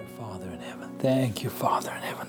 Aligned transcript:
you, 0.00 0.06
Father 0.16 0.46
in 0.46 0.58
heaven. 0.60 0.90
Thank 0.98 1.42
you, 1.42 1.50
Father 1.50 1.90
in 1.90 2.02
heaven. 2.02 2.28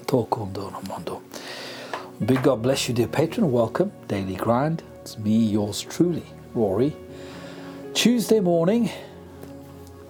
Big 2.26 2.44
God 2.44 2.62
bless 2.62 2.88
you, 2.88 2.94
dear 2.94 3.08
patron. 3.08 3.52
Welcome, 3.52 3.92
Daily 4.08 4.36
Grind. 4.36 4.84
It's 5.02 5.18
me, 5.18 5.38
yours 5.38 5.82
truly, 5.82 6.26
Rory. 6.54 6.96
Tuesday 7.94 8.40
morning, 8.40 8.90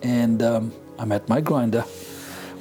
and 0.01 0.41
um, 0.41 0.73
I'm 0.97 1.11
at 1.11 1.29
my 1.29 1.39
grinder. 1.39 1.85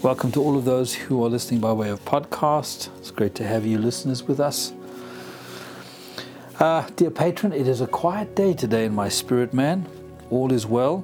Welcome 0.03 0.33
to 0.33 0.43
all 0.43 0.57
of 0.57 0.65
those 0.65 0.95
who 0.95 1.25
are 1.25 1.29
listening 1.29 1.61
by 1.61 1.73
way 1.73 1.89
of 1.89 2.05
podcast. 2.05 2.89
It's 2.99 3.11
great 3.11 3.35
to 3.37 3.47
have 3.47 3.65
you 3.65 3.79
listeners 3.79 4.23
with 4.23 4.39
us. 4.39 4.73
Uh, 6.59 6.87
dear 6.97 7.11
patron, 7.11 7.53
it 7.53 7.67
is 7.67 7.81
a 7.81 7.87
quiet 7.87 8.37
day 8.37 8.53
today 8.53 8.85
in 8.85 8.95
my 8.95 9.09
spirit, 9.09 9.55
man. 9.55 9.89
All 10.31 10.53
is 10.53 10.67
well. 10.67 10.99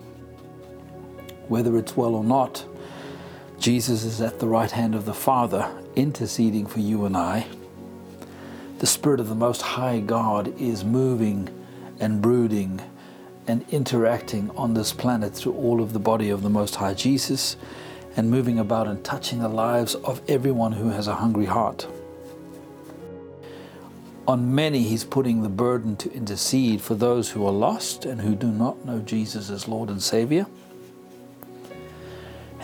Whether 1.49 1.79
it's 1.79 1.97
well 1.97 2.15
or 2.15 2.25
not, 2.25 2.65
Jesus 3.67 4.05
is 4.05 4.21
at 4.21 4.39
the 4.39 4.47
right 4.47 4.71
hand 4.71 4.95
of 4.95 5.07
the 5.07 5.13
Father, 5.13 5.69
interceding 5.97 6.67
for 6.67 6.79
you 6.79 7.05
and 7.05 7.17
I. 7.17 7.49
The 8.79 8.87
Spirit 8.87 9.19
of 9.19 9.29
the 9.29 9.35
Most 9.35 9.61
High 9.61 9.99
God 9.99 10.55
is 10.57 10.85
moving 10.85 11.49
and 11.99 12.23
brooding 12.23 12.81
and 13.49 13.65
interacting 13.71 14.51
on 14.51 14.75
this 14.75 14.93
planet 14.93 15.35
through 15.35 15.55
all 15.55 15.83
of 15.83 15.93
the 15.93 15.99
body 15.99 16.31
of 16.31 16.43
the 16.43 16.49
Most 16.49 16.77
High 16.77 16.95
Jesus 16.95 17.57
and 18.17 18.31
moving 18.31 18.61
about 18.61 18.87
and 18.87 19.03
touching 19.03 19.41
the 19.41 19.49
lives 19.49 19.97
of 19.97 20.23
everyone 20.29 20.71
who 20.71 20.91
has 20.91 21.09
a 21.09 21.17
hungry 21.17 21.47
heart. 21.47 21.89
On 24.29 24.55
many, 24.55 24.85
He's 24.85 25.03
putting 25.03 25.43
the 25.43 25.49
burden 25.49 25.97
to 25.97 26.13
intercede 26.13 26.81
for 26.81 26.95
those 26.95 27.31
who 27.31 27.45
are 27.45 27.53
lost 27.53 28.05
and 28.05 28.21
who 28.21 28.37
do 28.37 28.47
not 28.47 28.85
know 28.85 29.01
Jesus 29.01 29.51
as 29.51 29.67
Lord 29.67 29.91
and 29.91 30.01
Savior. 30.01 30.47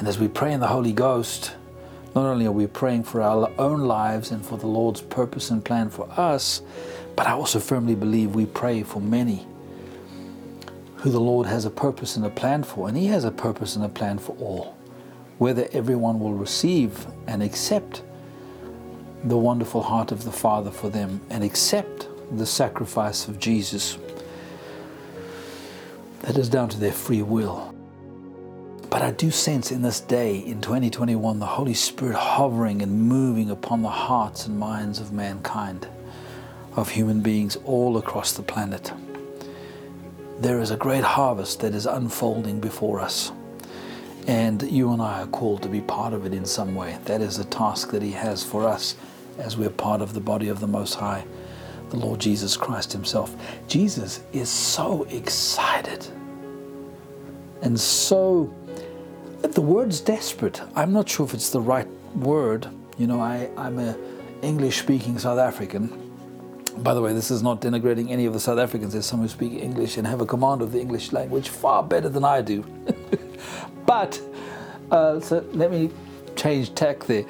And 0.02 0.08
as 0.08 0.18
we 0.18 0.26
pray 0.26 0.52
in 0.52 0.58
the 0.58 0.66
Holy 0.66 0.92
Ghost, 0.92 1.52
not 2.16 2.24
only 2.24 2.44
are 2.46 2.50
we 2.50 2.66
praying 2.66 3.04
for 3.04 3.22
our 3.22 3.48
own 3.56 3.82
lives 3.82 4.32
and 4.32 4.44
for 4.44 4.58
the 4.58 4.66
Lord's 4.66 5.00
purpose 5.00 5.50
and 5.50 5.64
plan 5.64 5.90
for 5.90 6.10
us, 6.18 6.60
but 7.14 7.28
I 7.28 7.34
also 7.34 7.60
firmly 7.60 7.94
believe 7.94 8.34
we 8.34 8.46
pray 8.46 8.82
for 8.82 9.00
many 9.00 9.46
who 10.96 11.10
the 11.10 11.20
Lord 11.20 11.46
has 11.46 11.66
a 11.66 11.70
purpose 11.70 12.16
and 12.16 12.26
a 12.26 12.30
plan 12.30 12.64
for, 12.64 12.88
and 12.88 12.96
He 12.96 13.06
has 13.06 13.22
a 13.22 13.30
purpose 13.30 13.76
and 13.76 13.84
a 13.84 13.88
plan 13.88 14.18
for 14.18 14.34
all. 14.40 14.76
Whether 15.38 15.68
everyone 15.72 16.18
will 16.18 16.34
receive 16.34 17.06
and 17.28 17.40
accept 17.40 18.02
the 19.22 19.38
wonderful 19.38 19.84
heart 19.84 20.10
of 20.10 20.24
the 20.24 20.32
Father 20.32 20.72
for 20.72 20.88
them 20.88 21.20
and 21.30 21.44
accept 21.44 22.08
the 22.36 22.46
sacrifice 22.46 23.28
of 23.28 23.38
Jesus, 23.38 23.98
that 26.22 26.36
is 26.36 26.48
down 26.48 26.70
to 26.70 26.80
their 26.80 26.90
free 26.90 27.22
will. 27.22 27.71
But 28.92 29.00
I 29.00 29.10
do 29.10 29.30
sense 29.30 29.72
in 29.72 29.80
this 29.80 30.00
day, 30.00 30.36
in 30.36 30.60
2021, 30.60 31.38
the 31.38 31.46
Holy 31.46 31.72
Spirit 31.72 32.14
hovering 32.14 32.82
and 32.82 33.08
moving 33.08 33.48
upon 33.48 33.80
the 33.80 33.88
hearts 33.88 34.46
and 34.46 34.58
minds 34.58 35.00
of 35.00 35.14
mankind, 35.14 35.88
of 36.76 36.90
human 36.90 37.22
beings 37.22 37.56
all 37.64 37.96
across 37.96 38.34
the 38.34 38.42
planet. 38.42 38.92
There 40.40 40.60
is 40.60 40.70
a 40.70 40.76
great 40.76 41.04
harvest 41.04 41.60
that 41.60 41.74
is 41.74 41.86
unfolding 41.86 42.60
before 42.60 43.00
us. 43.00 43.32
And 44.26 44.60
you 44.60 44.92
and 44.92 45.00
I 45.00 45.22
are 45.22 45.26
called 45.26 45.62
to 45.62 45.70
be 45.70 45.80
part 45.80 46.12
of 46.12 46.26
it 46.26 46.34
in 46.34 46.44
some 46.44 46.74
way. 46.74 46.98
That 47.06 47.22
is 47.22 47.38
a 47.38 47.46
task 47.46 47.92
that 47.92 48.02
He 48.02 48.12
has 48.12 48.44
for 48.44 48.68
us 48.68 48.94
as 49.38 49.56
we're 49.56 49.70
part 49.70 50.02
of 50.02 50.12
the 50.12 50.20
body 50.20 50.48
of 50.48 50.60
the 50.60 50.68
Most 50.68 50.96
High, 50.96 51.24
the 51.88 51.96
Lord 51.96 52.20
Jesus 52.20 52.58
Christ 52.58 52.92
Himself. 52.92 53.34
Jesus 53.68 54.22
is 54.34 54.50
so 54.50 55.04
excited 55.04 56.06
and 57.62 57.78
so 57.78 58.52
the 59.42 59.60
word's 59.60 60.00
desperate. 60.00 60.60
I'm 60.74 60.92
not 60.92 61.08
sure 61.08 61.26
if 61.26 61.34
it's 61.34 61.50
the 61.50 61.60
right 61.60 61.86
word. 62.14 62.66
You 62.98 63.06
know, 63.06 63.20
I, 63.20 63.50
I'm 63.56 63.78
a 63.78 63.96
English 64.42 64.80
speaking 64.80 65.18
South 65.18 65.38
African. 65.38 66.10
By 66.78 66.94
the 66.94 67.02
way, 67.02 67.12
this 67.12 67.30
is 67.30 67.42
not 67.42 67.60
denigrating 67.60 68.10
any 68.10 68.26
of 68.26 68.32
the 68.32 68.40
South 68.40 68.58
Africans. 68.58 68.92
There's 68.92 69.06
some 69.06 69.20
who 69.20 69.28
speak 69.28 69.52
English 69.52 69.96
and 69.96 70.06
have 70.06 70.20
a 70.20 70.26
command 70.26 70.62
of 70.62 70.72
the 70.72 70.80
English 70.80 71.12
language 71.12 71.48
far 71.48 71.82
better 71.82 72.08
than 72.08 72.24
I 72.24 72.40
do. 72.40 72.64
but, 73.86 74.20
uh, 74.90 75.20
so 75.20 75.44
let 75.52 75.70
me 75.70 75.90
change 76.34 76.74
tack 76.74 77.04
there. 77.04 77.24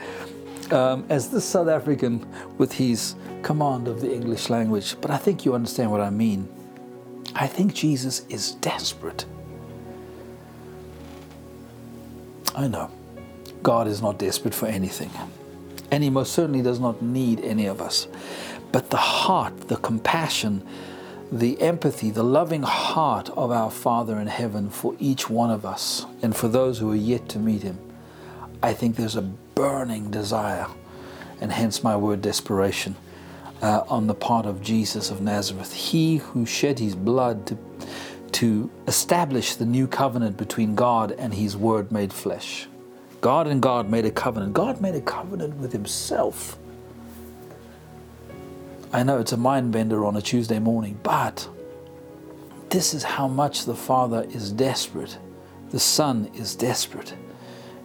Um, 0.70 1.04
as 1.08 1.28
the 1.28 1.40
South 1.40 1.68
African 1.68 2.26
with 2.56 2.72
his 2.72 3.16
command 3.42 3.88
of 3.88 4.00
the 4.00 4.12
English 4.12 4.48
language, 4.48 4.96
but 5.00 5.10
I 5.10 5.18
think 5.18 5.44
you 5.44 5.54
understand 5.54 5.90
what 5.90 6.00
I 6.00 6.10
mean. 6.10 6.48
I 7.34 7.46
think 7.46 7.74
Jesus 7.74 8.24
is 8.28 8.52
desperate 8.52 9.26
I 12.54 12.68
know. 12.68 12.90
God 13.62 13.86
is 13.86 14.02
not 14.02 14.18
desperate 14.18 14.54
for 14.54 14.66
anything. 14.66 15.10
And 15.90 16.02
He 16.02 16.10
most 16.10 16.32
certainly 16.32 16.62
does 16.62 16.80
not 16.80 17.02
need 17.02 17.40
any 17.40 17.66
of 17.66 17.80
us. 17.80 18.08
But 18.72 18.90
the 18.90 18.96
heart, 18.96 19.68
the 19.68 19.76
compassion, 19.76 20.66
the 21.30 21.60
empathy, 21.60 22.10
the 22.10 22.22
loving 22.22 22.62
heart 22.62 23.30
of 23.30 23.50
our 23.50 23.70
Father 23.70 24.18
in 24.18 24.26
heaven 24.26 24.70
for 24.70 24.94
each 24.98 25.30
one 25.30 25.50
of 25.50 25.64
us 25.64 26.06
and 26.22 26.34
for 26.34 26.48
those 26.48 26.78
who 26.78 26.90
are 26.92 26.96
yet 26.96 27.28
to 27.30 27.38
meet 27.38 27.62
Him, 27.62 27.78
I 28.62 28.72
think 28.74 28.96
there's 28.96 29.16
a 29.16 29.22
burning 29.22 30.10
desire, 30.10 30.66
and 31.40 31.50
hence 31.52 31.82
my 31.82 31.96
word 31.96 32.22
desperation, 32.22 32.96
uh, 33.60 33.82
on 33.88 34.06
the 34.06 34.14
part 34.14 34.46
of 34.46 34.62
Jesus 34.62 35.10
of 35.10 35.20
Nazareth. 35.20 35.72
He 35.72 36.18
who 36.18 36.46
shed 36.46 36.78
His 36.78 36.94
blood 36.94 37.46
to 37.46 37.58
to 38.32 38.70
establish 38.86 39.54
the 39.54 39.66
new 39.66 39.86
covenant 39.86 40.36
between 40.36 40.74
God 40.74 41.12
and 41.12 41.34
His 41.34 41.56
Word 41.56 41.92
made 41.92 42.12
flesh. 42.12 42.68
God 43.20 43.46
and 43.46 43.62
God 43.62 43.88
made 43.88 44.04
a 44.04 44.10
covenant. 44.10 44.52
God 44.52 44.80
made 44.80 44.94
a 44.94 45.00
covenant 45.00 45.56
with 45.56 45.72
Himself. 45.72 46.58
I 48.92 49.02
know 49.02 49.18
it's 49.18 49.32
a 49.32 49.36
mind 49.36 49.72
bender 49.72 50.04
on 50.04 50.16
a 50.16 50.22
Tuesday 50.22 50.58
morning, 50.58 50.98
but 51.02 51.48
this 52.68 52.94
is 52.94 53.02
how 53.02 53.28
much 53.28 53.64
the 53.64 53.74
Father 53.74 54.26
is 54.30 54.50
desperate. 54.50 55.18
The 55.70 55.80
Son 55.80 56.30
is 56.34 56.54
desperate. 56.54 57.14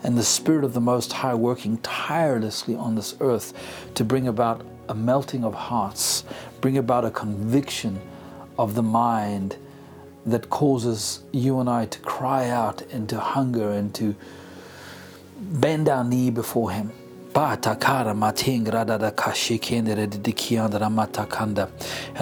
And 0.04 0.18
the 0.18 0.24
Spirit 0.24 0.64
of 0.64 0.74
the 0.74 0.82
Most 0.82 1.14
High 1.14 1.34
working 1.36 1.78
tirelessly 1.80 2.76
on 2.76 2.96
this 2.96 3.16
earth 3.20 3.54
to 3.96 4.04
bring 4.04 4.28
about 4.28 4.66
a 4.90 4.96
melting 4.96 5.44
of 5.44 5.54
hearts, 5.54 6.24
bring 6.62 6.78
about 6.78 7.06
a 7.06 7.12
conviction 7.12 8.00
of 8.58 8.76
the 8.76 8.84
mind 8.84 9.58
that 10.28 10.50
causes 10.50 11.22
you 11.32 11.60
and 11.60 11.70
I 11.70 11.86
to 11.86 12.00
cry 12.00 12.50
out 12.50 12.82
and 12.92 13.08
to 13.10 13.20
hunger 13.20 13.72
and 13.72 13.94
to 13.96 14.16
bend 15.40 15.90
our 15.90 16.04
knee 16.04 16.30
before 16.30 16.72
Him. 16.72 16.92
And 17.34 17.66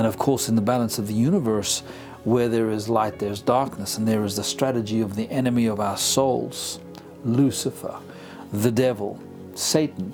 of 0.08 0.18
course, 0.18 0.50
in 0.50 0.56
the 0.56 0.62
balance 0.62 1.00
of 1.00 1.08
the 1.08 1.14
universe, 1.14 1.84
where 2.24 2.50
there 2.50 2.72
is 2.72 2.90
light, 2.90 3.20
there's 3.20 3.42
darkness, 3.42 3.98
and 3.98 4.08
there 4.08 4.24
is 4.24 4.36
the 4.36 4.44
strategy 4.44 5.02
of 5.02 5.16
the 5.16 5.30
enemy 5.32 5.68
of 5.68 5.80
our 5.80 5.98
souls 5.98 6.80
Lucifer, 7.24 7.96
the 8.52 8.72
devil, 8.72 9.20
Satan, 9.56 10.14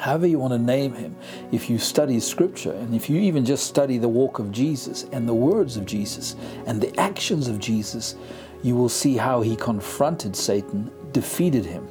however 0.00 0.26
you 0.26 0.38
want 0.38 0.52
to 0.52 0.58
name 0.58 0.94
him, 0.94 1.14
if 1.52 1.68
you 1.68 1.78
study 1.78 2.18
scripture 2.20 2.72
and 2.72 2.94
if 2.94 3.10
you 3.10 3.20
even 3.20 3.44
just 3.44 3.66
study 3.66 3.98
the 3.98 4.08
walk 4.08 4.38
of 4.38 4.50
Jesus 4.50 5.04
and 5.12 5.28
the 5.28 5.34
words 5.34 5.76
of 5.76 5.84
Jesus 5.84 6.36
and 6.66 6.80
the 6.80 6.98
actions 6.98 7.48
of 7.48 7.58
Jesus, 7.58 8.16
you 8.62 8.74
will 8.74 8.88
see 8.88 9.16
how 9.16 9.42
he 9.42 9.56
confronted 9.56 10.34
Satan, 10.34 10.90
defeated 11.12 11.64
him, 11.64 11.86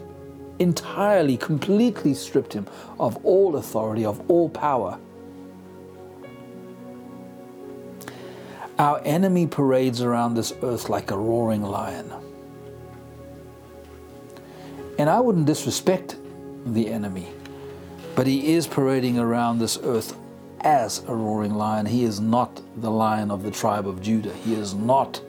entirely, 0.60 1.38
completely 1.38 2.14
stripped 2.14 2.54
him 2.54 2.68
of 3.00 3.24
all 3.26 3.56
authority, 3.58 4.06
of 4.06 4.30
all 4.30 4.50
power. 4.50 5.00
Our 8.78 9.02
enemy 9.04 9.46
parades 9.46 10.02
around 10.02 10.36
this 10.36 10.54
earth 10.64 10.90
like 10.90 11.12
a 11.12 11.18
roaring 11.18 11.64
lion. 11.64 12.12
And 14.98 15.10
I 15.10 15.20
wouldn't 15.20 15.46
disrespect 15.46 16.18
the 16.66 16.90
enemy. 16.90 17.28
But 18.20 18.28
he 18.28 18.52
is 18.54 18.68
parading 18.68 19.18
around 19.18 19.60
this 19.60 19.80
earth 19.82 20.14
as 20.60 21.06
a 21.08 21.16
roaring 21.16 21.54
lion. 21.54 21.86
He 21.86 22.04
is 22.04 22.20
not 22.20 22.62
the 22.82 22.92
lion 22.92 23.32
of 23.32 23.44
the 23.44 23.50
tribe 23.50 23.88
of 23.88 24.02
Judah. 24.02 24.34
He 24.34 24.56
is 24.56 24.74
not 24.74 25.22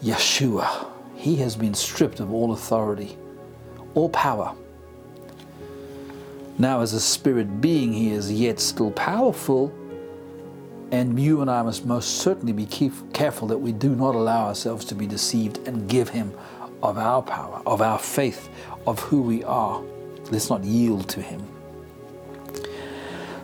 Yeshua. 0.00 0.86
He 1.16 1.34
has 1.38 1.56
been 1.56 1.74
stripped 1.74 2.20
of 2.20 2.32
all 2.32 2.52
authority, 2.52 3.18
all 3.94 4.10
power. 4.10 4.54
Now, 6.56 6.82
as 6.82 6.92
a 6.92 7.00
spirit 7.00 7.60
being, 7.60 7.92
he 7.92 8.12
is 8.12 8.30
yet 8.30 8.60
still 8.60 8.92
powerful. 8.92 9.74
And 10.92 11.18
you 11.18 11.40
and 11.40 11.50
I 11.50 11.62
must 11.62 11.84
most 11.84 12.18
certainly 12.18 12.52
be 12.52 12.66
careful 13.12 13.48
that 13.48 13.58
we 13.58 13.72
do 13.72 13.96
not 13.96 14.14
allow 14.14 14.46
ourselves 14.46 14.84
to 14.84 14.94
be 14.94 15.08
deceived 15.08 15.66
and 15.66 15.88
give 15.88 16.10
him 16.10 16.32
of 16.80 16.96
our 16.96 17.22
power, 17.22 17.60
of 17.66 17.82
our 17.82 17.98
faith, 17.98 18.50
of 18.86 19.00
who 19.00 19.20
we 19.20 19.42
are. 19.42 19.82
Let's 20.30 20.48
not 20.48 20.62
yield 20.62 21.08
to 21.08 21.20
him. 21.20 21.51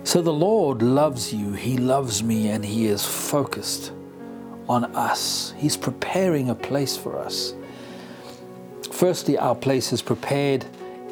So 0.08 0.22
the 0.22 0.32
Lord 0.32 0.80
loves 0.80 1.34
you, 1.34 1.52
He 1.52 1.76
loves 1.76 2.22
me, 2.22 2.48
and 2.48 2.64
He 2.64 2.86
is 2.86 3.04
focused 3.04 3.92
on 4.66 4.84
us. 4.96 5.52
He's 5.58 5.76
preparing 5.76 6.48
a 6.48 6.54
place 6.54 6.96
for 6.96 7.18
us. 7.18 7.52
Firstly, 8.90 9.36
our 9.36 9.54
place 9.54 9.92
is 9.92 10.00
prepared 10.00 10.64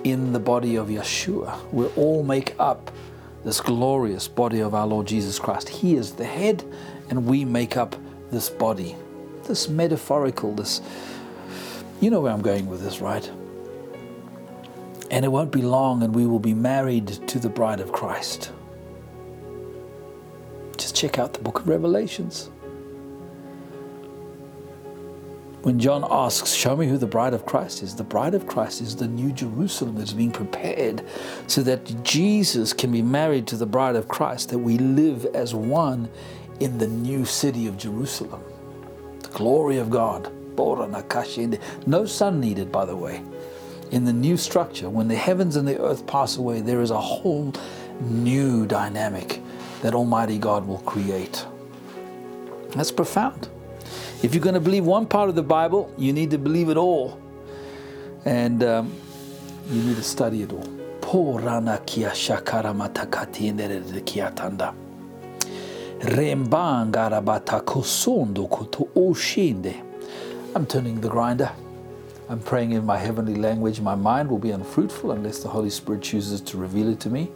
in 0.05 0.33
the 0.33 0.39
body 0.39 0.77
of 0.77 0.89
Yeshua. 0.89 1.71
We 1.75 1.89
all 1.89 2.23
make 2.23 2.55
up 2.59 2.91
this 3.45 3.61
glorious 3.61 4.29
body 4.29 4.61
of 4.61 4.75
our 4.75 4.87
Lord 4.87 5.07
Jesus 5.07 5.39
Christ. 5.39 5.69
He 5.69 5.95
is 5.97 6.13
the 6.13 6.25
head, 6.25 6.65
and 7.11 7.27
we 7.27 7.45
make 7.45 7.77
up 7.77 7.97
this 8.31 8.49
body. 8.49 8.97
This 9.45 9.69
metaphorical, 9.69 10.55
this, 10.55 10.81
you 12.01 12.09
know 12.09 12.23
where 12.23 12.33
I'm 12.33 12.41
going 12.41 12.67
with 12.67 12.81
this, 12.81 13.03
right? 13.03 13.31
And 15.11 15.23
it 15.23 15.29
won't 15.29 15.53
be 15.53 15.61
long, 15.61 16.03
and 16.03 16.15
we 16.15 16.27
will 16.27 16.41
be 16.41 16.55
married 16.55 17.09
to 17.29 17.39
the 17.39 17.51
bride 17.51 17.81
of 17.81 17.93
Christ. 17.93 18.53
Just 20.77 20.95
check 20.95 21.19
out 21.19 21.33
the 21.33 21.41
book 21.41 21.61
of 21.61 21.69
Revelations. 21.69 22.51
When 25.63 25.81
John 25.81 26.05
asks, 26.09 26.53
Show 26.53 26.77
me 26.77 26.87
who 26.87 26.97
the 26.97 27.07
bride 27.07 27.35
of 27.35 27.45
Christ 27.45 27.83
is, 27.83 27.97
the 27.97 28.05
bride 28.05 28.35
of 28.35 28.47
Christ 28.47 28.81
is 28.81 28.95
the 28.95 29.09
new 29.09 29.33
Jerusalem 29.33 29.97
that's 29.97 30.13
being 30.13 30.31
prepared 30.31 31.03
so 31.49 31.63
that 31.63 32.05
Jesus 32.05 32.73
can 32.73 32.93
be 32.93 33.03
married 33.03 33.47
to 33.49 33.57
the 33.57 33.67
bride 33.67 33.97
of 33.97 34.07
Christ, 34.07 34.51
that 34.51 34.59
we 34.59 34.79
live 34.79 35.27
as 35.35 35.55
one 35.55 36.09
in 36.61 36.79
the 36.79 36.87
new 36.87 37.25
city 37.25 37.67
of 37.67 37.77
Jerusalem. 37.77 38.43
The 39.21 39.29
glory 39.31 39.79
of 39.79 39.91
God. 39.91 40.33
No 41.87 42.07
sun 42.07 42.41
needed, 42.41 42.73
by 42.73 42.85
the 42.85 42.97
way. 42.97 43.23
In 43.91 44.05
the 44.05 44.13
new 44.13 44.37
structure, 44.37 44.89
when 44.89 45.09
the 45.09 45.17
heavens 45.17 45.57
and 45.57 45.69
the 45.69 45.79
earth 45.81 46.07
pass 46.07 46.37
away, 46.37 46.61
there 46.61 46.81
is 46.81 46.91
a 46.91 47.01
whole 47.01 47.53
new 48.01 48.67
dynamic 48.67 49.43
that 49.87 49.95
Almighty 49.95 50.37
God 50.37 50.67
will 50.67 50.79
create. 50.79 51.47
That's 52.71 52.91
profound. 52.91 53.49
If 54.21 54.35
you're 54.35 54.43
going 54.43 54.55
to 54.55 54.61
believe 54.61 54.85
one 54.85 55.07
part 55.07 55.29
of 55.29 55.37
the 55.37 55.45
Bible, 55.45 55.95
you 55.97 56.13
need 56.13 56.33
to 56.33 56.39
believe 56.39 56.71
it 56.71 56.77
all. 56.77 57.21
And 58.25 58.65
um, 58.65 58.93
you 59.71 59.81
need 59.85 59.95
to 59.95 60.03
study 60.03 60.43
it 60.43 60.53
all. 60.53 60.67
Kia 61.87 62.11
shakara 62.11 62.75
kia 64.05 64.33
tanda. 64.35 64.75
I'm 70.57 70.67
turning 70.67 71.01
the 71.01 71.09
grinder. 71.09 71.53
I'm 72.29 72.41
praying 72.41 72.73
in 72.73 72.85
my 72.85 72.99
heavenly 72.99 73.37
language. 73.37 73.81
My 73.81 73.95
mind 73.95 74.29
will 74.29 74.41
be 74.41 74.51
unfruitful 74.51 75.13
unless 75.13 75.45
the 75.45 75.49
Holy 75.49 75.71
Spirit 75.71 76.03
chooses 76.03 76.41
to 76.41 76.57
reveal 76.57 76.89
it 76.89 76.99
to 76.99 77.09
me. 77.09 77.31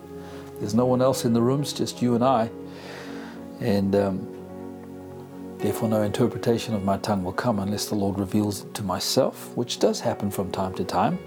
There's 0.61 0.75
no 0.75 0.87
one 0.87 1.03
else 1.03 1.25
in 1.25 1.33
the 1.33 1.43
rooms, 1.43 1.73
just 1.73 2.01
you 2.01 2.15
and 2.15 2.25
I. 2.25 2.51
And 3.61 3.97
um, 3.97 4.31
Therefore, 5.61 5.91
no 5.91 6.03
interpretation 6.03 6.75
of 6.75 6.85
my 6.85 6.97
tongue 6.97 7.23
will 7.23 7.35
come 7.35 7.59
unless 7.59 7.85
the 7.85 7.95
Lord 7.95 8.19
reveals 8.19 8.65
it 8.65 8.73
to 8.73 8.83
myself, 8.83 9.55
which 9.59 9.79
does 9.79 10.01
happen 10.01 10.31
from 10.31 10.51
time 10.51 10.73
to 10.75 10.85
time. 10.85 11.19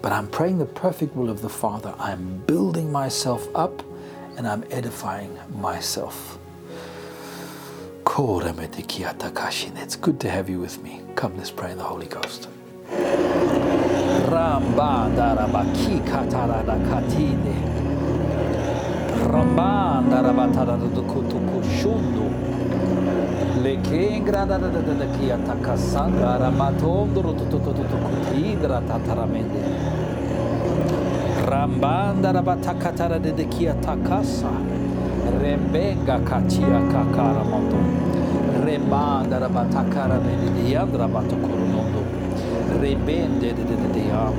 But 0.00 0.12
I'm 0.12 0.26
praying 0.26 0.56
the 0.56 0.64
perfect 0.64 1.14
will 1.14 1.28
of 1.28 1.42
the 1.42 1.50
Father. 1.50 1.94
I'm 1.98 2.38
building 2.46 2.90
myself 2.90 3.46
up 3.54 3.82
and 4.38 4.48
I'm 4.48 4.64
edifying 4.70 5.38
myself. 5.54 6.38
It's 9.76 9.96
good 9.96 10.18
to 10.20 10.30
have 10.30 10.48
you 10.48 10.58
with 10.58 10.82
me. 10.82 11.02
Come, 11.14 11.36
let's 11.36 11.50
pray 11.50 11.72
in 11.72 11.78
the 11.78 11.84
Holy 11.84 12.06
Ghost. 12.06 12.48
Ramba 14.30 15.12
darabaki 15.14 16.00
katarada 16.08 16.78
katine. 16.88 17.81
Rambanda 19.32 20.20
rabatakatara 32.32 33.18
dedekia 33.18 33.74
takasa 33.80 34.50
rembenga 35.40 36.18
katia 36.24 36.80
kakara 36.92 37.44
mondo 37.44 37.76
rembanda 38.64 39.38
rabatakara 39.40 40.18
dedeandra 40.20 41.08
batakuru 41.08 41.66
mondo 41.74 42.02
rebende 42.80 43.52
dedededeam 43.52 44.34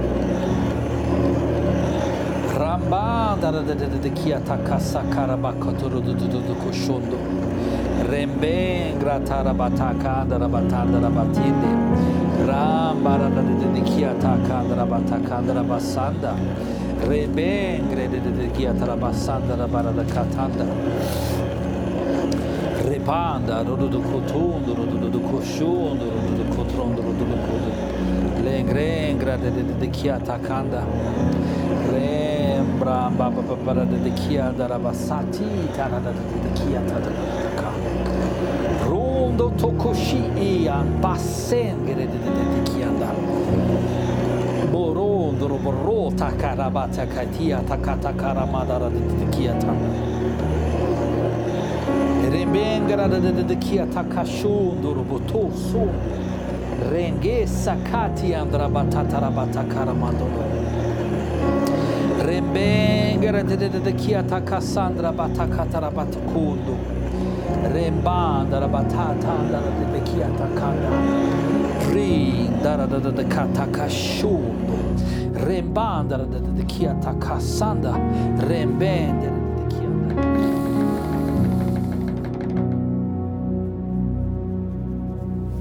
Ramba 2.74 3.38
darada 3.40 4.10
kia 4.16 4.40
takasa 4.40 5.04
karabaka 5.14 5.78
turudududu 5.78 6.56
koşundu. 6.58 7.18
Rembe 8.10 8.98
gratara 9.00 9.54
bataka 9.54 10.26
darabata 10.28 10.82
darabatinde. 10.92 11.70
Ramba 12.48 13.20
darada 13.20 13.86
kia 13.86 14.16
taka 14.20 14.64
darabata 14.66 15.20
darabasanda. 15.46 16.34
Rebe 17.08 17.80
grede 17.92 18.54
kia 18.58 18.74
tarabasanda 18.74 19.56
darabada 19.56 20.04
katanda. 20.06 20.66
Repanda 22.90 23.64
rududu 23.64 24.02
kutundu 24.02 24.74
rududu 24.74 25.20
koşundu 25.30 26.06
rududu 26.10 26.44
kotrondu 26.56 27.02
rududu 27.06 27.38
kudu. 27.46 27.72
Lengre 28.44 29.14
grede 29.20 29.92
kia 29.92 30.18
takanda. 30.18 30.82
Rengre 30.82 31.63
lembra 31.94 33.10
Rondo 38.86 39.52
tokoshi 39.52 40.30
e 40.36 40.68
a 40.68 40.84
passengre 41.00 42.08
de 42.08 42.18
dedikianda. 42.18 43.08
Borondo 44.72 45.48
roboro 45.48 46.12
takarabata 46.16 47.06
katia 47.08 47.62
takata 47.64 48.14
karamadara 48.14 48.90
de 48.90 49.00
dedikiata. 49.00 49.74
Rembengara 52.30 53.08
de 53.08 53.32
dedikiata 53.32 54.04
kashundo 54.04 54.94
robotoso. 54.94 55.88
Renge 56.92 57.48
sakati 57.48 58.34
andrabata 58.34 59.04
tarabata 59.04 59.64
karamandoro. 59.64 60.53
Bengeretededekiata 62.54 64.44
Cassandra 64.44 65.12
Batakatara 65.12 65.90
Batakundu. 65.92 66.78
Rembanda 67.64 68.60
Rabatata 68.60 69.34
Dedekiata 69.80 70.48
Kanda. 70.54 70.90
Rindara 71.92 72.88
Katakashundo. 73.28 74.76
Rembanda 75.34 76.18
Dedekiata 76.18 77.18
Cassandra. 77.18 77.98
Rembendere. 78.38 79.42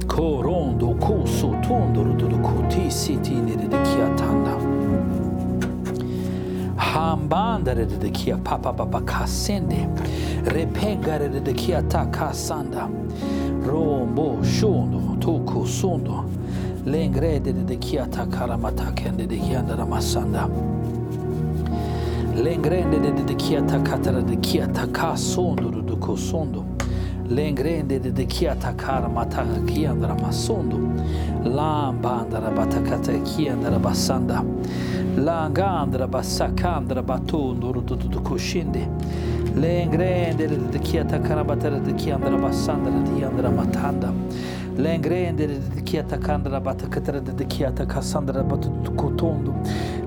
Korondo 0.06 0.94
koso 1.00 1.56
tondoro 1.62 2.12
dodo 2.12 2.38
koti 2.38 2.90
siti 2.90 3.40
nere 3.40 3.66
de 3.66 3.80
kiatanda. 3.80 4.81
mambanda 7.16 7.74
rededekia 7.74 8.36
papapapakasende 8.36 9.88
repega 10.44 11.18
rededekia 11.18 11.82
takasanda 11.82 12.88
rombo 13.66 14.38
şundo 14.44 15.16
tuku 15.20 15.66
sundo 15.66 16.24
lengre 16.86 17.40
dededekia 17.40 18.06
takaramataken 18.06 19.16
dedekia 19.16 19.62
daramasanda 19.62 20.48
lengrende 22.44 22.98
dededekia 23.00 23.62
takatara 23.62 24.20
dedekia 24.22 24.66
takasondurudukosondo 24.66 26.64
lengrende 27.34 27.98
de 27.98 28.10
de 28.10 28.24
kia 28.26 28.54
takara 28.54 29.08
mataka 29.08 29.60
kia 29.66 29.92
ndra 29.92 30.14
masondo 30.14 30.78
lamba 31.44 32.24
ndra 32.28 32.50
batakata 32.50 33.12
kia 33.24 33.54
ndra 33.56 33.78
basanda 33.78 34.44
langa 35.16 35.86
ndra 35.86 36.06
basaka 36.06 36.80
ndra 36.80 37.02
batondo 37.02 37.72
rututu 37.72 38.20
kushinde 38.20 38.88
lengrende 39.56 40.48
de 40.48 40.56
de 40.72 40.78
kia 40.78 41.04
takara 41.04 41.44
batara 41.44 41.78
de 41.78 41.92
basanda 42.42 42.90
de 42.90 43.10
kia 43.14 43.28
ndra 43.28 43.50
matanda 43.50 44.12
lengrende 44.76 45.46
de 45.46 45.82
kia 45.82 46.02
takandra 46.02 46.60
bata 46.60 46.86
katara 46.86 47.20
de 47.20 47.44
kia 47.44 47.70
takasandra 47.70 48.42
bata 48.42 48.68
kutondu. 48.96 49.52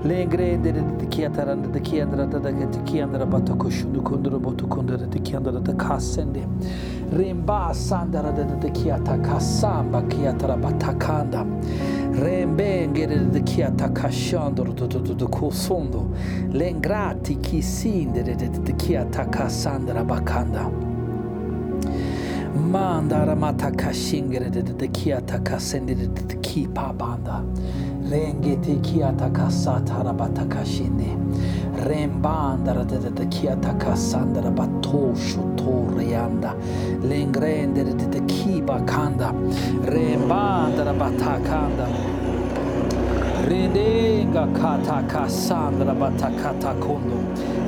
Lengrende 0.02 0.72
de 0.72 1.06
kia 1.06 1.30
taranda 1.30 1.68
de 1.68 1.80
kia 1.80 2.04
andra 2.04 2.26
da 2.26 2.38
de 2.38 2.82
kia 2.84 3.04
andra 3.04 3.26
bata 3.26 3.52
koşundu 3.54 4.02
kundura 4.02 4.38
botu 4.38 4.66
kundura 4.68 5.06
de 5.06 5.18
kia 5.20 5.38
andra 5.38 5.60
da 5.60 5.72
kasende 5.72 6.46
rimba 7.12 7.72
sandara 7.72 8.32
da 8.32 8.44
de 8.44 8.70
kia 8.70 8.98
takasamba 8.98 10.02
kia 10.08 10.32
tarabata 10.32 10.94
kanda. 10.98 11.44
Rembe 12.12 12.86
ngere 12.88 13.30
de 13.30 13.40
kia 13.42 13.70
takashandro 13.70 14.72
do 14.74 14.86
do 14.86 15.14
do 15.14 15.28
kosondo 15.28 16.08
lengrati 16.52 17.34
ki 17.40 17.58
kisindere 17.58 18.36
de 18.36 18.48
de 18.48 18.72
kia 18.72 19.04
takasandra 19.04 20.04
bakanda. 20.04 20.85
Mandara 22.56 23.34
mataka 23.34 23.92
şingere 23.92 24.52
dedi 24.54 24.80
de 24.80 24.92
ki 24.92 25.16
ataka 25.16 25.60
sendiri 25.60 26.16
dedi 26.16 26.42
ki 26.42 26.68
papanda. 26.74 27.42
Rengeti 28.10 28.82
ki 28.82 29.06
ataka 29.06 29.50
satara 29.50 30.18
bataka 30.18 30.64
şimdi. 30.64 31.08
Rembandara 31.88 32.88
dedi 32.88 33.16
de 33.16 33.30
ki 33.30 33.50
ataka 33.50 33.96
sandara 33.96 34.56
batoshu 34.56 35.40
toriyanda. 35.56 36.54
Lengrendere 37.10 37.98
dedi 37.98 38.26
ki 38.26 38.68
bakanda. 38.68 39.32
Rembandara 39.86 41.00
batakanda. 41.00 41.86
Rendenga 43.50 44.48
kataka 44.54 45.28
sandra 45.28 45.94
batakata 46.00 46.80
kondo. 46.80 47.18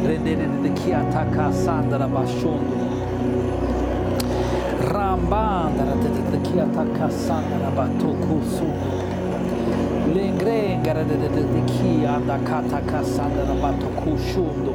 Rendere 0.08 0.48
dedi 0.62 0.74
ki 0.74 0.96
ataka 0.96 1.52
sandara 1.52 2.14
başondu. 2.14 2.97
Rambandara 5.08 5.94
Tetekia 6.02 6.66
Takasandara 6.66 7.70
Batokusu 7.74 8.66
Lengrengara 10.12 11.02
Tetekia 11.02 12.20
Dakatakasandara 12.28 13.54
Batokushundu 13.62 14.74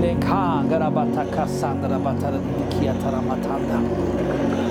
Lenkangara 0.00 0.88
Batakasandara 0.88 1.98
Bataratekia 1.98 2.94
Taramatanda 3.02 3.78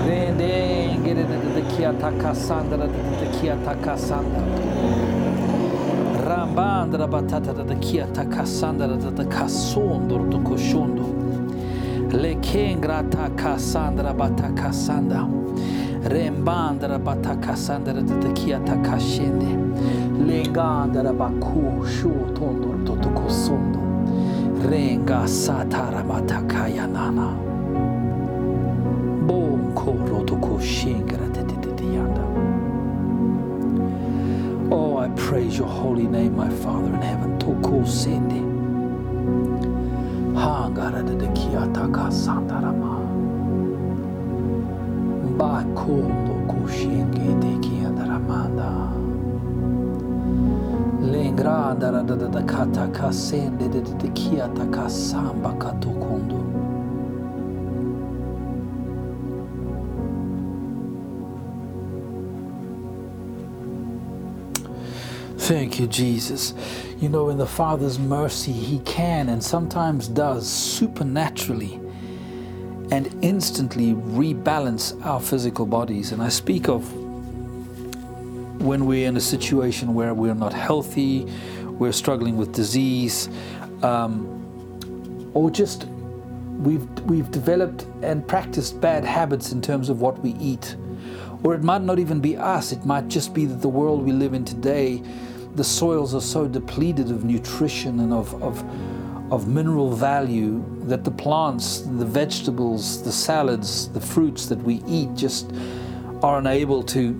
Rendengere 0.07 1.25
Tetekia 1.27 1.91
Takasandara 1.99 2.87
Tetekia 2.87 3.57
Takasandara 3.65 4.47
Rambandra 6.25 7.07
batata 7.07 7.51
da 7.53 7.75
kia 7.75 8.05
takasandra 8.13 8.87
da 8.95 9.23
kasondur 9.25 10.29
da 10.29 10.37
koşundur. 10.37 11.28
Le 12.11 12.35
kengra 12.41 13.03
takasandra 13.03 14.13
batakasanda. 14.13 15.27
Rembandra 16.03 16.97
batakasandra 16.97 18.01
da 18.01 18.33
kia 18.33 18.59
takashende. 18.59 19.53
Lengandra 20.17 21.13
baku 21.13 21.85
shu 21.85 22.09
tondo 22.33 22.73
do 22.83 23.09
kosondo. 23.09 23.79
Renga 24.67 25.27
satara 25.27 26.03
batakaya 26.03 26.87
nana. 26.87 27.37
Bon 29.27 29.71
koro 29.75 30.23
do 30.23 30.35
koshingra 30.37 31.31
de 31.31 31.43
de 31.43 31.75
de 31.75 31.83
yanda. 31.83 32.23
Oh, 34.71 34.97
I 34.97 35.09
praise 35.09 35.57
your 35.59 35.67
holy 35.67 36.07
name, 36.07 36.35
my 36.35 36.49
Father 36.49 36.87
in 36.87 37.01
heaven. 37.01 37.37
Toko 37.37 37.83
sende. 37.85 38.41
Hangara 40.33 41.03
de 41.03 41.15
Yataka 41.59 42.07
Sandarama 42.11 42.95
Baku 45.37 46.07
Lokushingi 46.27 47.35
Teki 47.41 47.83
Andaramanda 47.85 48.69
da 52.31 52.41
Kataka 52.43 53.11
Sende 53.13 53.67
Teki 53.99 54.39
Ataka 54.41 54.89
Samba 54.89 55.51
Katukundu 55.53 56.68
Thank 65.49 65.79
you, 65.79 65.87
Jesus. 65.87 66.53
You 66.99 67.09
know, 67.09 67.29
in 67.29 67.39
the 67.39 67.47
Father's 67.47 67.97
mercy, 67.97 68.51
He 68.51 68.77
can 68.81 69.29
and 69.29 69.43
sometimes 69.43 70.07
does 70.07 70.47
supernaturally 70.47 71.73
and 72.91 73.11
instantly 73.23 73.93
rebalance 73.93 75.03
our 75.03 75.19
physical 75.19 75.65
bodies. 75.65 76.11
And 76.11 76.21
I 76.21 76.29
speak 76.29 76.69
of 76.69 76.93
when 78.61 78.85
we're 78.85 79.07
in 79.07 79.17
a 79.17 79.21
situation 79.21 79.95
where 79.95 80.13
we're 80.13 80.35
not 80.35 80.53
healthy, 80.53 81.25
we're 81.65 81.93
struggling 81.93 82.37
with 82.37 82.53
disease, 82.53 83.27
um, 83.81 85.31
or 85.33 85.49
just 85.49 85.87
we've, 86.59 86.87
we've 87.05 87.31
developed 87.31 87.87
and 88.03 88.27
practiced 88.27 88.79
bad 88.79 89.03
habits 89.03 89.51
in 89.51 89.63
terms 89.63 89.89
of 89.89 89.99
what 89.99 90.19
we 90.19 90.33
eat. 90.33 90.75
Or 91.41 91.55
it 91.55 91.63
might 91.63 91.81
not 91.81 91.97
even 91.97 92.19
be 92.19 92.37
us, 92.37 92.71
it 92.71 92.85
might 92.85 93.07
just 93.07 93.33
be 93.33 93.47
that 93.47 93.63
the 93.63 93.69
world 93.69 94.05
we 94.05 94.11
live 94.11 94.35
in 94.35 94.45
today 94.45 95.01
the 95.59 95.63
soils 95.65 96.15
are 96.15 96.21
so 96.21 96.47
depleted 96.47 97.11
of 97.11 97.25
nutrition 97.25 97.99
and 97.99 98.13
of, 98.13 98.33
of, 98.41 98.63
of 99.29 99.49
mineral 99.49 99.91
value 99.91 100.63
that 100.83 101.03
the 101.03 101.11
plants, 101.11 101.81
the 101.81 102.05
vegetables, 102.05 103.03
the 103.03 103.11
salads, 103.11 103.89
the 103.89 103.99
fruits 103.99 104.45
that 104.45 104.57
we 104.59 104.81
eat 104.87 105.13
just 105.15 105.51
are 106.23 106.39
unable 106.39 106.81
to, 106.81 107.11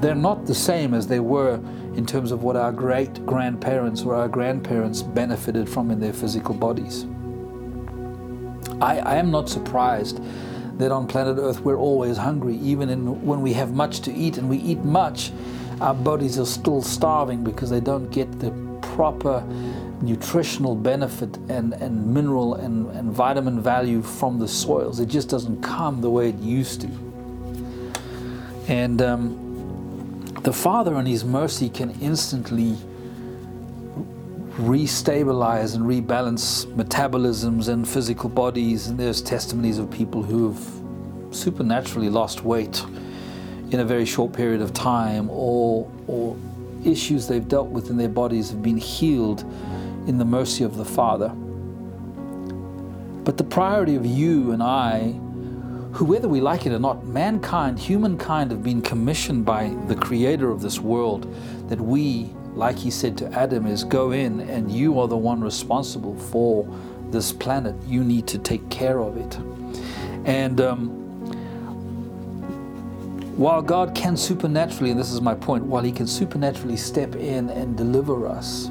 they're 0.00 0.16
not 0.16 0.44
the 0.44 0.54
same 0.56 0.92
as 0.92 1.06
they 1.06 1.20
were 1.20 1.54
in 1.94 2.04
terms 2.04 2.32
of 2.32 2.42
what 2.42 2.56
our 2.56 2.72
great 2.72 3.24
grandparents 3.24 4.02
or 4.02 4.16
our 4.16 4.26
grandparents 4.26 5.00
benefited 5.00 5.68
from 5.68 5.92
in 5.92 6.00
their 6.00 6.12
physical 6.12 6.52
bodies. 6.52 7.06
I, 8.80 8.98
I 8.98 9.14
am 9.18 9.30
not 9.30 9.48
surprised 9.48 10.20
that 10.78 10.90
on 10.90 11.06
planet 11.06 11.38
Earth 11.38 11.60
we're 11.60 11.78
always 11.78 12.16
hungry, 12.16 12.56
even 12.56 12.88
in, 12.88 13.24
when 13.24 13.40
we 13.40 13.52
have 13.52 13.72
much 13.72 14.00
to 14.00 14.12
eat 14.12 14.36
and 14.36 14.48
we 14.48 14.56
eat 14.56 14.78
much 14.78 15.30
our 15.80 15.94
bodies 15.94 16.38
are 16.38 16.46
still 16.46 16.82
starving 16.82 17.44
because 17.44 17.70
they 17.70 17.80
don't 17.80 18.10
get 18.10 18.40
the 18.40 18.50
proper 18.94 19.42
nutritional 20.02 20.74
benefit 20.74 21.36
and, 21.48 21.72
and 21.74 22.14
mineral 22.14 22.54
and, 22.54 22.90
and 22.90 23.10
vitamin 23.12 23.60
value 23.60 24.02
from 24.02 24.38
the 24.38 24.46
soils. 24.48 25.00
It 25.00 25.06
just 25.06 25.28
doesn't 25.28 25.62
come 25.62 26.00
the 26.00 26.10
way 26.10 26.28
it 26.28 26.36
used 26.36 26.82
to. 26.82 26.88
And 28.68 29.02
um, 29.02 30.24
the 30.42 30.52
Father, 30.52 30.98
in 30.98 31.06
His 31.06 31.24
mercy, 31.24 31.68
can 31.68 31.90
instantly 32.00 32.76
restabilize 34.56 35.74
and 35.74 35.84
rebalance 35.84 36.66
metabolisms 36.74 37.68
and 37.68 37.88
physical 37.88 38.28
bodies. 38.28 38.86
And 38.86 38.98
there's 38.98 39.20
testimonies 39.20 39.78
of 39.78 39.90
people 39.90 40.22
who 40.22 40.52
have 40.52 41.34
supernaturally 41.34 42.08
lost 42.08 42.44
weight 42.44 42.84
in 43.74 43.80
a 43.80 43.84
very 43.84 44.06
short 44.06 44.32
period 44.32 44.62
of 44.62 44.72
time 44.72 45.28
or, 45.28 45.90
or 46.06 46.36
issues 46.84 47.26
they've 47.26 47.48
dealt 47.48 47.68
with 47.68 47.90
in 47.90 47.96
their 47.96 48.08
bodies 48.08 48.50
have 48.50 48.62
been 48.62 48.76
healed 48.76 49.40
in 50.06 50.16
the 50.16 50.24
mercy 50.24 50.62
of 50.62 50.76
the 50.76 50.84
Father. 50.84 51.30
But 53.24 53.36
the 53.36 53.42
priority 53.42 53.96
of 53.96 54.06
you 54.06 54.52
and 54.52 54.62
I, 54.62 55.10
who, 55.92 56.04
whether 56.04 56.28
we 56.28 56.40
like 56.40 56.66
it 56.66 56.72
or 56.72 56.78
not, 56.78 57.04
mankind, 57.04 57.76
humankind, 57.76 58.52
have 58.52 58.62
been 58.62 58.80
commissioned 58.80 59.44
by 59.44 59.74
the 59.88 59.96
Creator 59.96 60.50
of 60.50 60.62
this 60.62 60.78
world 60.78 61.26
that 61.68 61.80
we, 61.80 62.30
like 62.54 62.76
He 62.76 62.92
said 62.92 63.18
to 63.18 63.32
Adam, 63.32 63.66
is 63.66 63.82
go 63.82 64.12
in 64.12 64.40
and 64.42 64.70
you 64.70 65.00
are 65.00 65.08
the 65.08 65.16
one 65.16 65.40
responsible 65.40 66.16
for 66.16 66.64
this 67.10 67.32
planet. 67.32 67.74
You 67.88 68.04
need 68.04 68.28
to 68.28 68.38
take 68.38 68.68
care 68.70 69.00
of 69.00 69.16
it. 69.16 69.36
And 70.26 70.60
um, 70.60 71.03
while 73.36 73.62
God 73.62 73.94
can 73.94 74.16
supernaturally, 74.16 74.90
and 74.90 75.00
this 75.00 75.10
is 75.10 75.20
my 75.20 75.34
point, 75.34 75.64
while 75.64 75.82
He 75.82 75.90
can 75.90 76.06
supernaturally 76.06 76.76
step 76.76 77.16
in 77.16 77.50
and 77.50 77.76
deliver 77.76 78.26
us, 78.28 78.70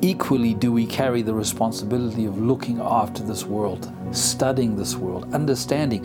equally 0.00 0.54
do 0.54 0.70
we 0.70 0.86
carry 0.86 1.22
the 1.22 1.34
responsibility 1.34 2.26
of 2.26 2.38
looking 2.38 2.80
after 2.80 3.22
this 3.22 3.44
world, 3.44 3.90
studying 4.12 4.76
this 4.76 4.94
world, 4.94 5.32
understanding. 5.34 6.04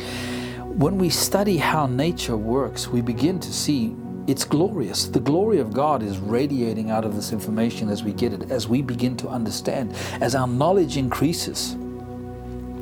When 0.79 0.98
we 0.98 1.10
study 1.10 1.58
how 1.58 1.86
nature 1.86 2.38
works, 2.38 2.88
we 2.88 3.01
begin 3.01 3.39
to 3.41 3.53
see 3.53 3.96
it's 4.25 4.46
glorious. 4.46 5.08
The 5.08 5.20
glory 5.20 5.60
of 5.60 5.74
God 5.74 6.01
is 6.01 6.18
radiating 6.20 6.91
out 6.91 7.03
of 7.03 7.15
this 7.15 7.32
information 7.32 7.89
as 7.89 8.03
we 8.03 8.13
get 8.13 8.32
it, 8.32 8.51
as 8.51 8.68
we 8.68 8.82
begin 8.82 9.18
to 9.18 9.27
understand, 9.27 9.94
as 10.22 10.36
our 10.36 10.48
knowledge 10.48 10.98
increases. 10.98 11.75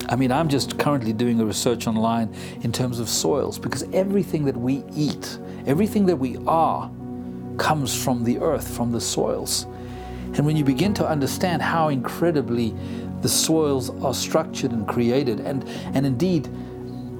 I 0.10 0.16
mean, 0.16 0.32
I'm 0.32 0.48
just 0.48 0.80
currently 0.80 1.12
doing 1.12 1.40
a 1.40 1.46
research 1.46 1.86
online 1.88 2.34
in 2.62 2.72
terms 2.72 3.00
of 3.00 3.10
soils 3.10 3.60
because 3.60 3.84
everything 3.94 4.46
that 4.46 4.56
we 4.56 4.84
eat, 4.96 5.38
everything 5.66 6.06
that 6.06 6.16
we 6.16 6.38
are, 6.48 6.90
comes 7.58 8.02
from 8.02 8.24
the 8.24 8.38
earth, 8.40 8.76
from 8.76 8.92
the 8.92 9.02
soils. 9.02 9.66
And 10.36 10.46
when 10.46 10.56
you 10.56 10.64
begin 10.64 10.94
to 10.96 11.08
understand 11.08 11.62
how 11.62 11.90
incredibly 11.90 12.74
the 13.22 13.30
soils 13.30 13.90
are 14.04 14.14
structured 14.14 14.72
and 14.72 14.88
created, 14.88 15.40
and, 15.40 15.68
and 15.94 16.06
indeed, 16.06 16.48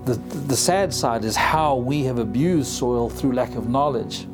the, 0.06 0.14
the 0.48 0.56
sad 0.56 0.94
side 0.94 1.26
is 1.26 1.36
how 1.36 1.76
we 1.76 2.04
have 2.04 2.20
abused 2.20 2.70
soil 2.70 3.10
through 3.10 3.34
lack 3.34 3.56
of 3.56 3.68
knowledge 3.68 4.26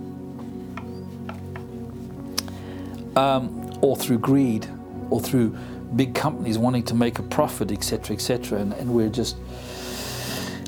um, 3.16 3.72
or 3.82 3.96
through 3.96 4.20
greed 4.20 4.68
or 5.10 5.20
through 5.20 5.58
big 5.96 6.14
companies 6.16 6.58
wanting 6.58 6.84
to 6.84 6.96
make 6.96 7.20
a 7.20 7.24
profit, 7.24 7.72
etc., 7.72 8.16
etc., 8.16 8.60
and, 8.60 8.74
and 8.74 8.94
we're 8.94 9.10
just. 9.10 9.38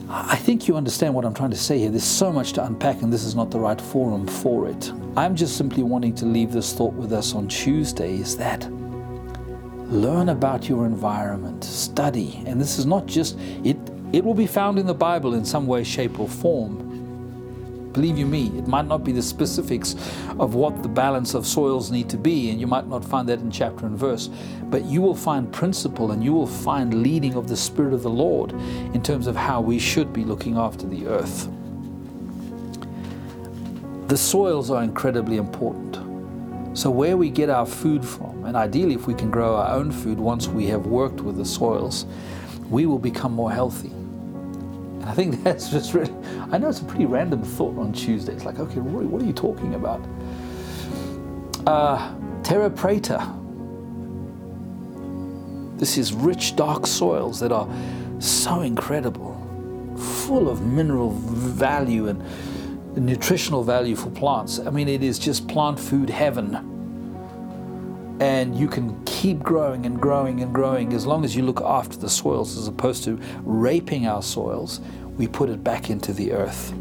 I 0.08 0.36
think 0.36 0.68
you 0.68 0.78
understand 0.78 1.16
what 1.16 1.26
I'm 1.26 1.34
trying 1.34 1.50
to 1.50 1.58
say 1.58 1.80
here. 1.80 1.90
There's 1.90 2.04
so 2.04 2.32
much 2.32 2.54
to 2.54 2.64
unpack, 2.64 3.02
and 3.02 3.12
this 3.12 3.24
is 3.24 3.34
not 3.36 3.50
the 3.50 3.60
right 3.60 3.80
forum 3.80 4.28
for 4.28 4.70
it. 4.70 4.92
I'm 5.18 5.36
just 5.36 5.58
simply 5.58 5.82
wanting 5.82 6.14
to 6.16 6.26
leave 6.26 6.52
this 6.52 6.74
thought 6.74 6.94
with 6.94 7.12
us 7.12 7.34
on 7.34 7.48
Tuesday 7.48 8.16
is 8.16 8.38
that 8.38 8.70
learn 9.92 10.30
about 10.30 10.70
your 10.70 10.86
environment, 10.86 11.64
study, 11.64 12.44
and 12.46 12.62
this 12.62 12.78
is 12.78 12.86
not 12.86 13.06
just 13.08 13.38
it. 13.64 13.78
It 14.14 14.24
will 14.24 14.36
be 14.36 14.48
found 14.48 14.78
in 14.78 14.86
the 14.86 14.94
Bible 14.94 15.34
in 15.34 15.44
some 15.44 15.66
way, 15.66 15.84
shape, 15.84 16.20
or 16.20 16.30
form. 16.30 16.95
Believe 17.96 18.18
you 18.18 18.26
me, 18.26 18.48
it 18.58 18.68
might 18.68 18.88
not 18.88 19.06
be 19.06 19.14
the 19.14 19.22
specifics 19.22 19.96
of 20.38 20.54
what 20.54 20.84
the 20.84 20.90
balance 20.90 21.34
of 21.34 21.48
soils 21.48 21.92
need 21.92 22.10
to 22.10 22.18
be, 22.18 22.50
and 22.50 22.60
you 22.60 22.68
might 22.68 22.88
not 22.88 23.06
find 23.06 23.30
that 23.30 23.40
in 23.40 23.50
chapter 23.50 23.86
and 23.86 23.98
verse, 23.98 24.30
but 24.64 24.84
you 24.84 25.02
will 25.02 25.16
find 25.16 25.50
principle 25.54 26.12
and 26.12 26.22
you 26.22 26.34
will 26.34 26.46
find 26.46 27.02
leading 27.02 27.36
of 27.36 27.48
the 27.48 27.56
Spirit 27.56 27.94
of 27.94 28.04
the 28.04 28.10
Lord 28.10 28.52
in 28.94 29.02
terms 29.02 29.28
of 29.28 29.38
how 29.38 29.62
we 29.62 29.80
should 29.80 30.12
be 30.12 30.26
looking 30.26 30.58
after 30.58 30.86
the 30.86 31.08
earth. 31.08 31.48
The 34.10 34.18
soils 34.18 34.70
are 34.70 34.84
incredibly 34.84 35.38
important. 35.38 35.96
So, 36.78 36.90
where 36.90 37.16
we 37.16 37.30
get 37.30 37.50
our 37.50 37.66
food 37.66 38.04
from, 38.06 38.44
and 38.44 38.58
ideally, 38.58 38.96
if 38.96 39.08
we 39.08 39.14
can 39.14 39.32
grow 39.32 39.56
our 39.56 39.74
own 39.74 39.94
food 39.94 40.20
once 40.20 40.50
we 40.50 40.66
have 40.68 40.86
worked 40.86 41.22
with 41.22 41.38
the 41.38 41.46
soils, 41.46 42.06
we 42.70 42.86
will 42.86 43.00
become 43.00 43.32
more 43.32 43.54
healthy. 43.54 43.95
I 45.06 45.14
think 45.14 45.44
that's 45.44 45.70
just 45.70 45.94
really, 45.94 46.14
I 46.52 46.58
know 46.58 46.70
it's 46.70 46.82
a 46.82 46.86
pretty 46.86 47.06
random 47.06 47.44
thought 47.44 47.78
on 47.78 47.94
Tuesday. 47.94 48.34
It's 48.34 48.46
like, 48.46 48.60
okay, 48.60 48.80
Rory, 48.80 49.06
what 49.06 49.22
are 49.22 49.26
you 49.26 49.34
talking 49.34 49.76
about? 49.76 50.02
Uh, 51.66 52.14
terra 52.44 52.70
preta. 52.70 53.42
This 55.78 55.98
is 55.98 56.14
rich, 56.14 56.56
dark 56.56 56.88
soils 56.88 57.40
that 57.42 57.52
are 57.52 57.68
so 58.20 58.62
incredible, 58.62 59.36
full 59.98 60.50
of 60.50 60.62
mineral 60.66 61.12
value 61.12 62.08
and 62.08 62.24
nutritional 62.96 63.64
value 63.64 63.96
for 63.96 64.10
plants. 64.12 64.60
I 64.60 64.70
mean, 64.70 64.88
it 64.88 65.04
is 65.04 65.20
just 65.20 65.48
plant 65.48 65.80
food 65.80 66.10
heaven. 66.10 66.75
And 68.26 68.58
you 68.58 68.68
can 68.68 69.06
keep 69.06 69.44
growing 69.44 69.86
and 69.86 70.02
growing 70.02 70.42
and 70.42 70.52
growing 70.52 70.94
as 70.94 71.06
long 71.06 71.24
as 71.24 71.36
you 71.36 71.44
look 71.44 71.62
after 71.62 71.96
the 71.96 72.10
soils 72.10 72.58
as 72.58 72.68
opposed 72.68 73.04
to 73.04 73.20
raping 73.44 74.08
our 74.08 74.24
soils, 74.24 74.82
we 75.16 75.28
put 75.28 75.48
it 75.48 75.64
back 75.64 75.92
into 75.92 76.12
the 76.12 76.32
earth. 76.32 76.74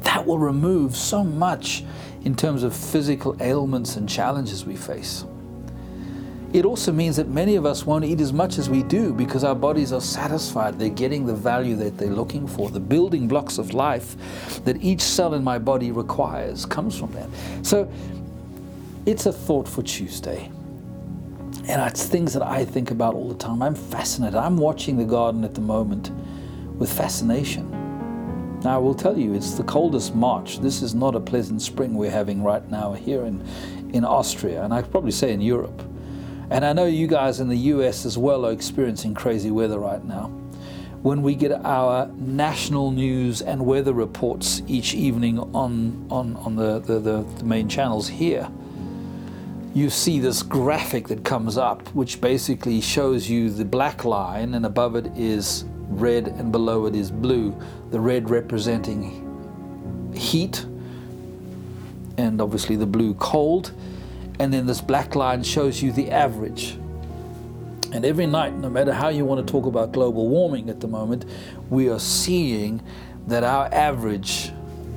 That 0.00 0.24
will 0.24 0.38
remove 0.38 0.96
so 0.96 1.22
much 1.22 1.84
in 2.24 2.34
terms 2.34 2.62
of 2.62 2.74
physical 2.74 3.36
ailments 3.42 3.96
and 3.96 4.08
challenges 4.08 4.64
we 4.64 4.76
face. 4.76 5.26
It 6.54 6.64
also 6.64 6.90
means 6.90 7.16
that 7.16 7.28
many 7.28 7.56
of 7.56 7.66
us 7.66 7.84
won't 7.84 8.06
eat 8.06 8.22
as 8.22 8.32
much 8.32 8.56
as 8.56 8.70
we 8.70 8.82
do 8.82 9.12
because 9.12 9.44
our 9.44 9.54
bodies 9.54 9.92
are 9.92 10.00
satisfied. 10.00 10.78
They're 10.78 10.88
getting 10.88 11.26
the 11.26 11.34
value 11.34 11.76
that 11.76 11.98
they're 11.98 12.08
looking 12.08 12.48
for. 12.48 12.70
The 12.70 12.80
building 12.80 13.28
blocks 13.28 13.58
of 13.58 13.74
life 13.74 14.16
that 14.64 14.82
each 14.82 15.02
cell 15.02 15.34
in 15.34 15.44
my 15.44 15.58
body 15.58 15.92
requires 15.92 16.64
comes 16.64 16.98
from 16.98 17.12
that. 17.12 17.28
So 17.62 17.92
it's 19.10 19.26
a 19.26 19.32
thought 19.32 19.66
for 19.66 19.82
Tuesday. 19.82 20.48
And 21.66 21.82
it's 21.82 22.06
things 22.06 22.32
that 22.32 22.42
I 22.42 22.64
think 22.64 22.92
about 22.92 23.14
all 23.14 23.28
the 23.28 23.34
time. 23.34 23.60
I'm 23.60 23.74
fascinated. 23.74 24.36
I'm 24.36 24.56
watching 24.56 24.96
the 24.96 25.04
garden 25.04 25.42
at 25.42 25.54
the 25.54 25.60
moment 25.60 26.10
with 26.78 26.92
fascination. 26.92 27.68
Now, 28.60 28.76
I 28.76 28.78
will 28.78 28.94
tell 28.94 29.18
you, 29.18 29.34
it's 29.34 29.54
the 29.54 29.64
coldest 29.64 30.14
March. 30.14 30.60
This 30.60 30.80
is 30.80 30.94
not 30.94 31.16
a 31.16 31.20
pleasant 31.20 31.60
spring 31.60 31.94
we're 31.94 32.10
having 32.10 32.44
right 32.44 32.68
now 32.70 32.92
here 32.92 33.24
in, 33.24 33.44
in 33.92 34.04
Austria, 34.04 34.62
and 34.62 34.72
I 34.72 34.82
probably 34.82 35.10
say 35.10 35.32
in 35.32 35.40
Europe. 35.40 35.82
And 36.50 36.64
I 36.64 36.72
know 36.72 36.86
you 36.86 37.08
guys 37.08 37.40
in 37.40 37.48
the 37.48 37.56
US 37.56 38.06
as 38.06 38.16
well 38.16 38.46
are 38.46 38.52
experiencing 38.52 39.14
crazy 39.14 39.50
weather 39.50 39.78
right 39.78 40.04
now. 40.04 40.26
When 41.02 41.22
we 41.22 41.34
get 41.34 41.52
our 41.64 42.06
national 42.16 42.90
news 42.92 43.42
and 43.42 43.66
weather 43.66 43.92
reports 43.92 44.62
each 44.68 44.94
evening 44.94 45.38
on, 45.38 46.06
on, 46.10 46.36
on 46.36 46.54
the, 46.54 46.78
the, 46.78 47.00
the, 47.00 47.22
the 47.38 47.44
main 47.44 47.68
channels 47.68 48.06
here, 48.06 48.48
you 49.74 49.90
see 49.90 50.18
this 50.18 50.42
graphic 50.42 51.08
that 51.08 51.24
comes 51.24 51.56
up, 51.56 51.86
which 51.94 52.20
basically 52.20 52.80
shows 52.80 53.28
you 53.28 53.50
the 53.50 53.64
black 53.64 54.04
line, 54.04 54.54
and 54.54 54.66
above 54.66 54.96
it 54.96 55.06
is 55.16 55.64
red, 55.88 56.28
and 56.28 56.50
below 56.50 56.86
it 56.86 56.94
is 56.94 57.10
blue. 57.10 57.54
The 57.90 58.00
red 58.00 58.30
representing 58.30 59.26
heat, 60.14 60.64
and 62.16 62.40
obviously 62.40 62.76
the 62.76 62.86
blue 62.86 63.14
cold 63.14 63.72
and 64.40 64.54
then 64.54 64.64
this 64.64 64.80
black 64.80 65.14
line 65.14 65.42
shows 65.42 65.82
you 65.82 65.92
the 65.92 66.10
average. 66.10 66.78
And 67.92 68.06
every 68.06 68.26
night, 68.26 68.54
no 68.54 68.70
matter 68.70 68.94
how 68.94 69.08
you 69.08 69.26
want 69.26 69.46
to 69.46 69.52
talk 69.52 69.66
about 69.66 69.92
global 69.92 70.28
warming 70.28 70.70
at 70.70 70.80
the 70.80 70.88
moment, 70.88 71.26
we 71.68 71.90
are 71.90 71.98
seeing 71.98 72.80
that 73.26 73.44
our 73.44 73.68
average, 73.70 74.50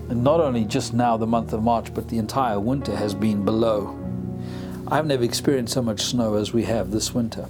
and 0.09 0.23
not 0.23 0.39
only 0.39 0.63
just 0.63 0.93
now 0.93 1.17
the 1.17 1.27
month 1.27 1.51
of 1.51 1.61
March, 1.61 1.93
but 1.93 2.07
the 2.07 2.19
entire 2.19 2.57
winter 2.57 2.95
has 2.95 3.13
been 3.13 3.43
below. 3.43 3.99
I've 4.93 5.07
never 5.07 5.23
experienced 5.23 5.73
so 5.73 5.81
much 5.81 6.01
snow 6.01 6.35
as 6.35 6.53
we 6.53 6.63
have 6.65 6.91
this 6.91 7.13
winter. 7.13 7.47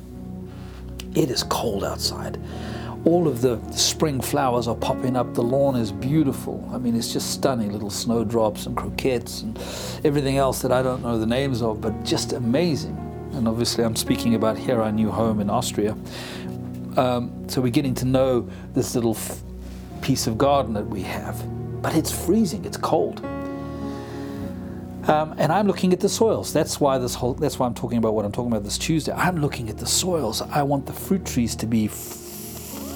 It 1.13 1.29
is 1.29 1.43
cold 1.43 1.83
outside 1.83 2.39
all 3.05 3.27
of 3.27 3.41
the 3.41 3.59
spring 3.71 4.21
flowers 4.21 4.67
are 4.67 4.75
popping 4.75 5.15
up. 5.15 5.33
The 5.33 5.43
lawn 5.43 5.75
is 5.75 5.91
beautiful. 5.91 6.67
I 6.73 6.77
mean, 6.77 6.95
it's 6.95 7.11
just 7.11 7.31
stunning 7.31 7.71
little 7.73 7.89
snowdrops 7.89 8.65
and 8.65 8.77
croquettes 8.77 9.41
and 9.41 9.57
everything 10.05 10.37
else 10.37 10.61
that 10.61 10.71
I 10.71 10.81
don't 10.81 11.01
know 11.01 11.17
the 11.17 11.25
names 11.25 11.61
of, 11.61 11.81
but 11.81 12.03
just 12.05 12.31
amazing. 12.31 12.97
And 13.33 13.47
obviously, 13.47 13.83
I'm 13.83 13.95
speaking 13.95 14.35
about 14.35 14.57
here, 14.57 14.81
our 14.81 14.91
new 14.91 15.11
home 15.11 15.41
in 15.41 15.49
Austria. 15.49 15.97
Um, 16.95 17.49
so 17.49 17.59
we're 17.59 17.71
getting 17.71 17.95
to 17.95 18.05
know 18.05 18.47
this 18.73 18.95
little 18.95 19.15
f- 19.15 19.41
piece 20.01 20.27
of 20.27 20.37
garden 20.37 20.73
that 20.73 20.87
we 20.87 21.01
have. 21.01 21.43
But 21.81 21.95
it's 21.95 22.11
freezing, 22.11 22.63
it's 22.63 22.77
cold. 22.77 23.21
Um, 25.07 25.35
and 25.37 25.51
I'm 25.51 25.67
looking 25.67 25.91
at 25.91 25.99
the 25.99 26.07
soils. 26.07 26.53
That's 26.53 26.79
why 26.79 26.97
this 26.97 27.13
whole. 27.15 27.33
That's 27.33 27.59
why 27.59 27.65
I'm 27.65 27.73
talking 27.73 27.97
about 27.97 28.13
what 28.13 28.23
I'm 28.23 28.31
talking 28.31 28.51
about 28.51 28.63
this 28.63 28.77
Tuesday. 28.77 29.11
I'm 29.11 29.37
looking 29.37 29.69
at 29.69 29.77
the 29.77 29.85
soils. 29.85 30.41
I 30.41 30.63
want 30.63 30.85
the 30.85 30.93
fruit 30.93 31.25
trees 31.25 31.55
to 31.57 31.65
be 31.65 31.89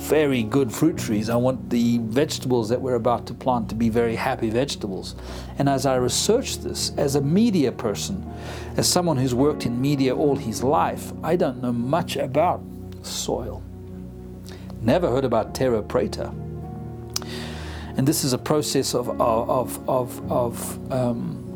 very 0.08 0.42
good 0.42 0.72
fruit 0.72 0.98
trees. 0.98 1.30
I 1.30 1.36
want 1.36 1.70
the 1.70 1.98
vegetables 1.98 2.70
that 2.70 2.80
we're 2.80 2.96
about 2.96 3.28
to 3.28 3.34
plant 3.34 3.68
to 3.70 3.76
be 3.76 3.90
very 3.90 4.16
happy 4.16 4.50
vegetables. 4.50 5.16
And 5.60 5.68
as 5.68 5.86
I 5.86 5.98
research 5.98 6.60
this, 6.60 6.94
as 6.96 7.16
a 7.16 7.22
media 7.22 7.74
person, 7.74 8.26
as 8.78 8.88
someone 8.88 9.18
who's 9.18 9.36
worked 9.36 9.66
in 9.66 9.82
media 9.82 10.16
all 10.16 10.38
his 10.38 10.64
life, 10.64 11.12
I 11.24 11.36
don't 11.36 11.62
know 11.62 11.74
much 11.74 12.16
about 12.16 12.64
soil. 13.02 13.62
Never 14.82 15.10
heard 15.10 15.26
about 15.26 15.54
terra 15.54 15.82
preta. 15.84 16.34
And 17.98 18.08
this 18.08 18.24
is 18.24 18.32
a 18.32 18.38
process 18.38 18.96
of, 18.96 19.10
of, 19.20 19.90
of, 19.90 20.32
of 20.32 20.92
um, 20.92 21.47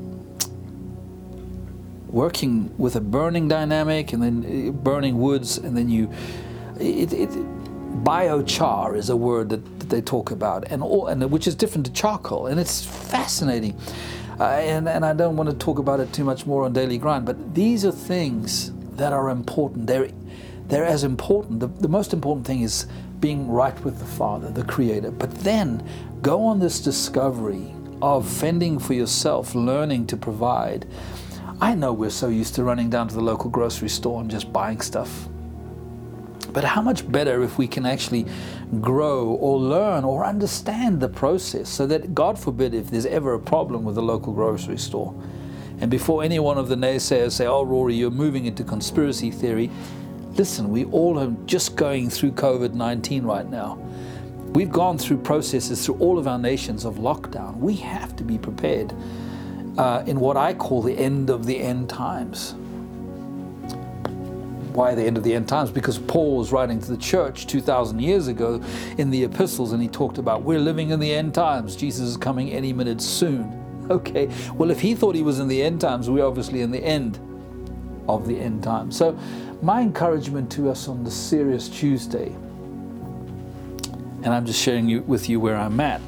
working 2.11 2.73
with 2.77 2.95
a 2.95 3.01
burning 3.01 3.47
dynamic 3.47 4.13
and 4.13 4.21
then 4.21 4.69
uh, 4.69 4.71
burning 4.71 5.19
woods, 5.19 5.57
and 5.57 5.75
then 5.75 5.89
you. 5.89 6.11
It, 6.79 7.13
it, 7.13 7.29
biochar 8.03 8.95
is 8.95 9.09
a 9.09 9.15
word 9.15 9.49
that, 9.49 9.79
that 9.79 9.89
they 9.89 10.01
talk 10.01 10.31
about, 10.31 10.65
and, 10.71 10.81
all, 10.81 11.07
and 11.07 11.29
which 11.29 11.47
is 11.47 11.55
different 11.55 11.85
to 11.85 11.91
charcoal, 11.91 12.47
and 12.47 12.59
it's 12.59 12.83
fascinating. 12.85 13.77
Uh, 14.39 14.45
and, 14.45 14.89
and 14.89 15.05
I 15.05 15.13
don't 15.13 15.35
want 15.35 15.49
to 15.49 15.55
talk 15.55 15.77
about 15.77 15.99
it 15.99 16.11
too 16.13 16.23
much 16.23 16.45
more 16.45 16.63
on 16.63 16.73
Daily 16.73 16.97
Grind, 16.97 17.25
but 17.25 17.53
these 17.53 17.85
are 17.85 17.91
things 17.91 18.71
that 18.95 19.13
are 19.13 19.29
important. 19.29 19.87
They're, 19.87 20.09
they're 20.67 20.85
as 20.85 21.03
important. 21.03 21.59
The, 21.59 21.67
the 21.67 21.87
most 21.87 22.13
important 22.13 22.47
thing 22.47 22.61
is 22.61 22.87
being 23.19 23.47
right 23.47 23.79
with 23.83 23.99
the 23.99 24.05
Father, 24.05 24.49
the 24.49 24.63
Creator. 24.63 25.11
But 25.11 25.31
then 25.39 25.87
go 26.21 26.43
on 26.43 26.59
this 26.59 26.79
discovery 26.79 27.73
of 28.01 28.27
fending 28.27 28.79
for 28.79 28.93
yourself, 28.93 29.53
learning 29.53 30.07
to 30.07 30.17
provide. 30.17 30.87
I 31.61 31.75
know 31.75 31.93
we're 31.93 32.09
so 32.09 32.27
used 32.27 32.55
to 32.55 32.63
running 32.63 32.89
down 32.89 33.07
to 33.07 33.15
the 33.15 33.21
local 33.21 33.49
grocery 33.49 33.89
store 33.89 34.19
and 34.19 34.29
just 34.29 34.51
buying 34.51 34.81
stuff 34.81 35.29
but 36.53 36.63
how 36.63 36.81
much 36.81 37.09
better 37.09 37.43
if 37.43 37.57
we 37.57 37.67
can 37.67 37.85
actually 37.85 38.25
grow 38.79 39.27
or 39.27 39.57
learn 39.57 40.03
or 40.03 40.25
understand 40.25 40.99
the 40.99 41.07
process 41.07 41.69
so 41.69 41.87
that, 41.87 42.13
God 42.13 42.37
forbid, 42.37 42.73
if 42.73 42.89
there's 42.89 43.05
ever 43.05 43.33
a 43.33 43.39
problem 43.39 43.83
with 43.83 43.95
the 43.95 44.01
local 44.01 44.33
grocery 44.33 44.77
store, 44.77 45.13
and 45.79 45.89
before 45.89 46.23
any 46.23 46.39
one 46.39 46.57
of 46.57 46.67
the 46.67 46.75
naysayers 46.75 47.31
say, 47.31 47.47
Oh, 47.47 47.63
Rory, 47.63 47.95
you're 47.95 48.11
moving 48.11 48.45
into 48.45 48.63
conspiracy 48.63 49.31
theory, 49.31 49.71
listen, 50.33 50.69
we 50.69 50.85
all 50.85 51.17
are 51.19 51.33
just 51.45 51.75
going 51.75 52.09
through 52.09 52.33
COVID 52.33 52.73
19 52.73 53.23
right 53.23 53.49
now. 53.49 53.75
We've 54.53 54.69
gone 54.69 54.97
through 54.97 55.17
processes 55.19 55.85
through 55.85 55.95
all 55.95 56.19
of 56.19 56.27
our 56.27 56.37
nations 56.37 56.83
of 56.83 56.95
lockdown. 56.95 57.57
We 57.57 57.75
have 57.77 58.15
to 58.17 58.23
be 58.23 58.37
prepared 58.37 58.93
uh, 59.77 60.03
in 60.05 60.19
what 60.19 60.37
I 60.37 60.53
call 60.53 60.81
the 60.81 60.97
end 60.97 61.29
of 61.29 61.45
the 61.45 61.59
end 61.59 61.89
times 61.89 62.55
why 64.73 64.95
the 64.95 65.03
end 65.03 65.17
of 65.17 65.23
the 65.23 65.33
end 65.33 65.47
times? 65.47 65.71
Because 65.71 65.97
Paul 65.97 66.37
was 66.37 66.51
writing 66.51 66.79
to 66.79 66.91
the 66.91 66.97
church 66.97 67.47
2,000 67.47 67.99
years 67.99 68.27
ago 68.27 68.61
in 68.97 69.09
the 69.09 69.23
epistles 69.23 69.73
and 69.73 69.81
he 69.81 69.87
talked 69.87 70.17
about 70.17 70.43
we're 70.43 70.59
living 70.59 70.91
in 70.91 70.99
the 70.99 71.13
end 71.13 71.33
times. 71.33 71.75
Jesus 71.75 72.07
is 72.07 72.17
coming 72.17 72.51
any 72.51 72.73
minute 72.73 73.01
soon. 73.01 73.57
Okay, 73.89 74.29
well, 74.53 74.71
if 74.71 74.79
he 74.79 74.95
thought 74.95 75.15
he 75.15 75.23
was 75.23 75.39
in 75.39 75.49
the 75.49 75.61
end 75.61 75.81
times, 75.81 76.09
we're 76.09 76.25
obviously 76.25 76.61
in 76.61 76.71
the 76.71 76.79
end 76.79 77.19
of 78.07 78.25
the 78.25 78.39
end 78.39 78.63
times. 78.63 78.95
So, 78.95 79.19
my 79.61 79.81
encouragement 79.81 80.49
to 80.53 80.69
us 80.69 80.87
on 80.87 81.03
the 81.03 81.11
Serious 81.11 81.67
Tuesday, 81.67 82.27
and 84.23 84.27
I'm 84.27 84.45
just 84.45 84.61
sharing 84.61 84.87
you, 84.87 85.01
with 85.01 85.27
you 85.27 85.41
where 85.41 85.57
I'm 85.57 85.77
at, 85.81 85.99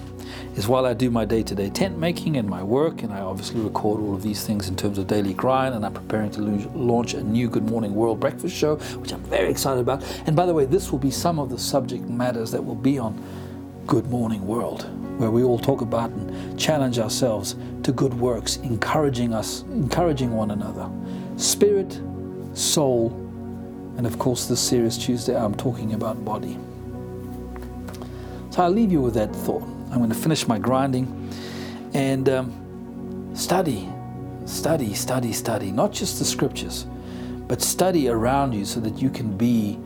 is 0.56 0.68
while 0.68 0.86
I 0.86 0.94
do 0.94 1.10
my 1.10 1.26
day 1.26 1.42
to 1.44 1.56
day 1.56 1.70
tent 1.70 1.98
making 1.98 2.38
and 2.38 2.48
my 2.48 2.62
work, 2.62 3.02
and 3.02 3.12
I 3.12 3.20
obviously 3.22 3.62
record 3.62 4.00
all 4.00 4.14
of 4.14 4.22
these 4.22 4.46
things 4.46 4.70
in 4.70 4.76
terms 4.76 4.98
of 4.98 5.08
daily 5.08 5.34
grind, 5.34 5.74
and 5.74 5.86
I'm 5.86 5.94
preparing 5.94 6.30
to 6.32 6.42
launch 6.42 7.16
a 7.16 7.24
new 7.24 7.50
Good 7.50 7.68
Morning 7.70 7.96
World 7.96 8.20
breakfast 8.20 8.56
show, 8.56 8.76
which 8.98 9.12
I'm 9.12 9.24
very 9.24 9.50
excited 9.50 9.82
about. 9.82 10.04
And 10.28 10.36
by 10.36 10.46
the 10.46 10.54
way, 10.54 10.66
this 10.66 10.92
will 10.92 11.00
be 11.00 11.12
some 11.12 11.40
of 11.40 11.50
the 11.50 11.58
subject 11.58 12.04
matters 12.06 12.52
that 12.52 12.64
will 12.64 12.76
be 12.76 13.00
on 13.00 13.20
Good 13.88 14.08
Morning 14.08 14.46
World, 14.46 14.84
where 15.20 15.32
we 15.32 15.44
all 15.44 15.58
talk 15.58 15.82
about 15.82 16.12
and 16.12 16.60
challenge 16.60 17.00
ourselves 17.00 17.56
to 17.82 17.92
good 17.92 18.14
works, 18.14 18.58
encouraging 18.58 19.34
us, 19.34 19.64
encouraging 19.64 20.34
one 20.34 20.52
another. 20.52 20.90
Spirit, 21.38 22.00
soul, 22.54 23.10
and 23.98 24.06
of 24.06 24.20
course, 24.20 24.46
this 24.46 24.60
series 24.60 24.98
Tuesday, 24.98 25.36
I'm 25.36 25.56
talking 25.56 25.94
about 25.94 26.24
body. 26.24 26.58
So 28.52 28.62
I'll 28.62 28.70
leave 28.70 28.92
you 28.92 29.02
with 29.02 29.16
that 29.16 29.36
thought. 29.36 29.73
I'm 29.94 30.00
going 30.00 30.10
to 30.10 30.16
finish 30.16 30.48
my 30.48 30.58
grinding 30.58 31.32
and 31.94 32.28
um, 32.28 33.32
study, 33.36 33.88
study, 34.46 34.96
study, 34.96 35.32
study, 35.32 35.72
not 35.72 35.92
just 35.92 36.18
the 36.18 36.26
scriptures, 36.26 36.88
but 37.48 37.62
study 37.62 38.10
around 38.10 38.54
you 38.54 38.66
so 38.66 38.80
that 38.80 39.00
you 39.00 39.12
can 39.12 39.38
be 39.38 39.80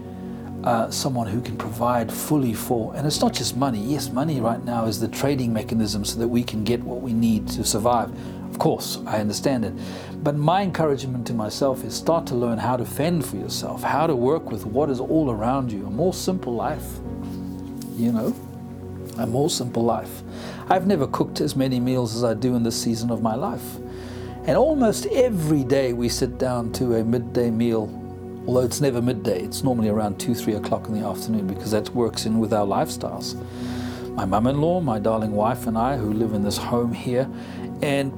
uh, 0.63 0.89
someone 0.89 1.27
who 1.27 1.41
can 1.41 1.57
provide 1.57 2.09
fully 2.09 2.53
for, 2.53 2.95
and 2.95 3.05
it's 3.05 3.19
not 3.19 3.33
just 3.33 3.57
money. 3.57 3.79
Yes, 3.79 4.09
money 4.09 4.39
right 4.39 4.63
now 4.63 4.85
is 4.85 4.97
the 4.97 5.09
trading 5.09 5.51
mechanism 5.51 6.05
so 6.05 6.17
that 6.19 6.27
we 6.29 6.41
can 6.41 6.63
get 6.63 6.81
what 6.81 7.01
we 7.01 7.11
need 7.11 7.45
to 7.49 7.65
survive. 7.65 8.09
Of 8.49 8.59
course, 8.59 8.99
I 9.05 9.19
understand 9.19 9.65
it. 9.65 9.73
But 10.23 10.37
my 10.37 10.61
encouragement 10.61 11.27
to 11.27 11.33
myself 11.33 11.83
is 11.83 11.93
start 11.93 12.25
to 12.27 12.35
learn 12.35 12.59
how 12.59 12.77
to 12.77 12.85
fend 12.85 13.25
for 13.25 13.35
yourself, 13.35 13.83
how 13.83 14.07
to 14.07 14.15
work 14.15 14.49
with 14.51 14.65
what 14.65 14.89
is 14.89 15.01
all 15.01 15.29
around 15.31 15.69
you, 15.69 15.85
a 15.85 15.89
more 15.89 16.13
simple 16.13 16.55
life. 16.55 16.85
You 17.97 18.13
know? 18.13 18.46
A 19.19 19.25
more 19.25 19.49
simple 19.49 19.84
life. 19.84 20.23
I've 20.69 20.88
never 20.88 21.08
cooked 21.08 21.41
as 21.41 21.56
many 21.56 21.80
meals 21.80 22.15
as 22.15 22.23
I 22.23 22.34
do 22.34 22.56
in 22.56 22.63
this 22.63 22.82
season 22.82 23.10
of 23.12 23.21
my 23.21 23.36
life. 23.36 23.77
And 24.45 24.56
almost 24.56 25.06
every 25.08 25.63
day 25.63 25.93
we 25.93 26.10
sit 26.10 26.38
down 26.38 26.71
to 26.73 26.95
a 26.95 27.03
midday 27.03 27.49
meal, 27.49 27.89
although 28.47 28.62
it's 28.62 28.80
never 28.80 29.01
midday, 29.01 29.41
it's 29.43 29.63
normally 29.63 29.89
around 29.89 30.19
2, 30.19 30.34
3 30.34 30.53
o'clock 30.53 30.88
in 30.88 30.99
the 30.99 31.06
afternoon 31.06 31.47
because 31.47 31.71
that 31.71 31.89
works 31.89 32.25
in 32.25 32.39
with 32.39 32.53
our 32.53 32.65
lifestyles. 32.65 33.36
My 34.15 34.25
mum 34.25 34.47
in 34.47 34.62
law, 34.62 34.80
my 34.80 34.99
darling 34.99 35.34
wife, 35.34 35.67
and 35.67 35.77
I, 35.77 35.97
who 35.97 36.12
live 36.13 36.34
in 36.34 36.43
this 36.43 36.58
home 36.58 36.93
here, 36.93 37.30
and 37.82 38.12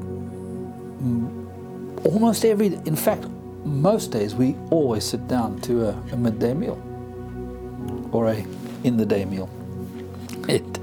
mm, 1.01 2.05
almost 2.05 2.45
every, 2.45 2.67
in 2.67 2.95
fact, 2.95 3.25
most 3.65 4.11
days 4.11 4.35
we 4.35 4.55
always 4.69 5.03
sit 5.03 5.27
down 5.27 5.59
to 5.61 5.87
a, 5.87 6.03
a 6.11 6.15
midday 6.15 6.53
meal 6.53 6.81
or 8.11 8.29
a 8.29 8.45
in 8.83 8.95
the 8.95 9.05
day 9.05 9.25
meal 9.25 9.49
it. 10.49 10.79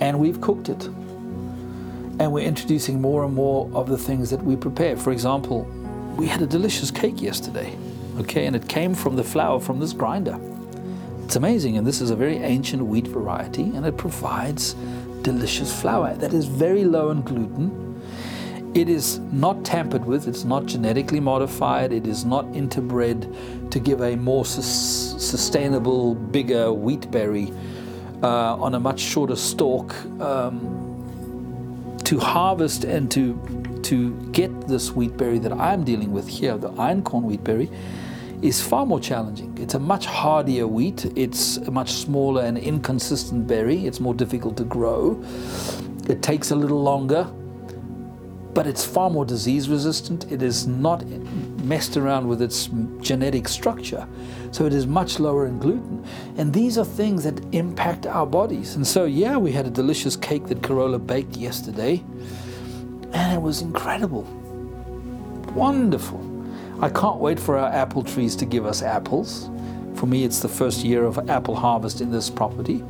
And 0.00 0.18
we've 0.18 0.40
cooked 0.40 0.68
it. 0.68 0.84
And 2.18 2.32
we're 2.32 2.46
introducing 2.46 3.00
more 3.00 3.24
and 3.24 3.34
more 3.34 3.70
of 3.74 3.88
the 3.88 3.98
things 3.98 4.30
that 4.30 4.42
we 4.42 4.56
prepare. 4.56 4.96
For 4.96 5.12
example, 5.12 5.62
we 6.16 6.26
had 6.26 6.42
a 6.42 6.46
delicious 6.46 6.90
cake 6.90 7.22
yesterday, 7.22 7.76
okay, 8.18 8.46
and 8.46 8.54
it 8.54 8.68
came 8.68 8.94
from 8.94 9.16
the 9.16 9.24
flour 9.24 9.58
from 9.60 9.80
this 9.80 9.92
grinder. 9.92 10.38
It's 11.24 11.36
amazing, 11.36 11.78
and 11.78 11.86
this 11.86 12.00
is 12.00 12.10
a 12.10 12.16
very 12.16 12.36
ancient 12.36 12.84
wheat 12.84 13.06
variety, 13.06 13.62
and 13.74 13.86
it 13.86 13.96
provides 13.96 14.74
delicious 15.22 15.72
flour 15.80 16.14
that 16.16 16.34
is 16.34 16.46
very 16.46 16.84
low 16.84 17.10
in 17.10 17.22
gluten. 17.22 18.00
It 18.74 18.88
is 18.88 19.18
not 19.18 19.64
tampered 19.64 20.04
with, 20.04 20.28
it's 20.28 20.44
not 20.44 20.66
genetically 20.66 21.20
modified, 21.20 21.92
it 21.92 22.06
is 22.06 22.24
not 22.24 22.44
interbred 22.46 23.70
to 23.70 23.78
give 23.78 24.00
a 24.02 24.16
more 24.16 24.44
sustainable, 24.44 26.14
bigger 26.14 26.72
wheat 26.72 27.10
berry 27.10 27.52
uh, 28.22 28.56
on 28.56 28.74
a 28.74 28.80
much 28.80 29.00
shorter 29.00 29.36
stalk 29.36 29.94
um, 30.20 31.98
to 32.04 32.18
harvest 32.18 32.84
and 32.84 33.10
to 33.10 33.38
to 33.82 34.12
get 34.30 34.68
this 34.68 34.92
wheat 34.92 35.16
berry 35.16 35.38
that 35.40 35.52
I'm 35.52 35.82
dealing 35.82 36.12
with 36.12 36.28
here, 36.28 36.56
the 36.56 36.70
einkorn 36.70 37.22
wheat 37.24 37.42
berry, 37.42 37.68
is 38.40 38.60
far 38.60 38.86
more 38.86 39.00
challenging. 39.00 39.56
It's 39.58 39.74
a 39.74 39.78
much 39.78 40.06
hardier 40.06 40.68
wheat. 40.68 41.04
It's 41.16 41.56
a 41.56 41.70
much 41.70 41.92
smaller 41.92 42.44
and 42.44 42.56
inconsistent 42.56 43.46
berry. 43.48 43.86
It's 43.86 43.98
more 43.98 44.14
difficult 44.14 44.56
to 44.58 44.64
grow. 44.64 45.22
It 46.08 46.22
takes 46.22 46.52
a 46.52 46.56
little 46.56 46.82
longer 46.82 47.28
but 48.54 48.66
it's 48.66 48.84
far 48.84 49.08
more 49.08 49.24
disease 49.24 49.68
resistant. 49.68 50.30
It 50.30 50.42
is 50.42 50.66
not 50.66 51.06
messed 51.64 51.96
around 51.96 52.28
with 52.28 52.42
its 52.42 52.68
genetic 53.00 53.48
structure. 53.48 54.06
So 54.52 54.66
it 54.66 54.72
is 54.72 54.86
much 54.86 55.18
lower 55.18 55.46
in 55.46 55.58
gluten. 55.58 56.04
And 56.36 56.52
these 56.52 56.78
are 56.78 56.84
things 56.84 57.24
that 57.24 57.42
impact 57.52 58.06
our 58.06 58.26
bodies. 58.26 58.76
And 58.76 58.86
so, 58.86 59.04
yeah, 59.04 59.36
we 59.36 59.50
had 59.50 59.66
a 59.66 59.70
delicious 59.70 60.14
cake 60.14 60.46
that 60.46 60.62
Carola 60.62 60.98
baked 60.98 61.36
yesterday, 61.36 62.04
and 63.12 63.34
it 63.34 63.42
was 63.42 63.62
incredible. 63.62 64.22
Wonderful. 65.54 66.28
I 66.80 66.88
can't 66.88 67.18
wait 67.18 67.40
for 67.40 67.58
our 67.58 67.68
apple 67.68 68.02
trees 68.02 68.36
to 68.36 68.46
give 68.46 68.66
us 68.66 68.82
apples. 68.82 69.50
For 69.94 70.06
me, 70.06 70.24
it's 70.24 70.40
the 70.40 70.48
first 70.48 70.84
year 70.84 71.04
of 71.04 71.30
apple 71.30 71.56
harvest 71.56 72.00
in 72.00 72.10
this 72.10 72.30
property 72.30 72.84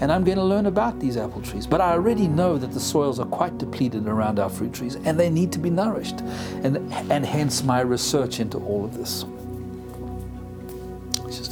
and 0.00 0.12
I'm 0.12 0.24
going 0.24 0.38
to 0.38 0.44
learn 0.44 0.66
about 0.66 1.00
these 1.00 1.16
apple 1.16 1.42
trees. 1.42 1.66
But 1.66 1.80
I 1.80 1.92
already 1.92 2.28
know 2.28 2.56
that 2.56 2.72
the 2.72 2.80
soils 2.80 3.18
are 3.18 3.26
quite 3.26 3.58
depleted 3.58 4.06
around 4.06 4.38
our 4.38 4.48
fruit 4.48 4.72
trees 4.72 4.94
and 4.94 5.18
they 5.18 5.28
need 5.28 5.50
to 5.52 5.58
be 5.58 5.70
nourished. 5.70 6.20
And, 6.62 6.76
and 7.10 7.26
hence 7.26 7.64
my 7.64 7.80
research 7.80 8.38
into 8.38 8.58
all 8.58 8.84
of 8.84 8.96
this. 8.96 9.24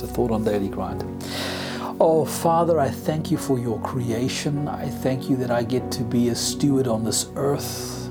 A 0.06 0.08
thought 0.08 0.30
on 0.30 0.44
daily 0.44 0.68
grind. 0.68 1.02
Oh, 1.98 2.24
Father, 2.24 2.78
I 2.78 2.88
thank 2.88 3.32
you 3.32 3.36
for 3.36 3.58
your 3.58 3.80
creation. 3.80 4.68
I 4.68 4.88
thank 4.88 5.28
you 5.28 5.34
that 5.36 5.50
I 5.50 5.64
get 5.64 5.90
to 5.92 6.04
be 6.04 6.28
a 6.28 6.34
steward 6.34 6.86
on 6.86 7.04
this 7.04 7.26
earth. 7.34 8.08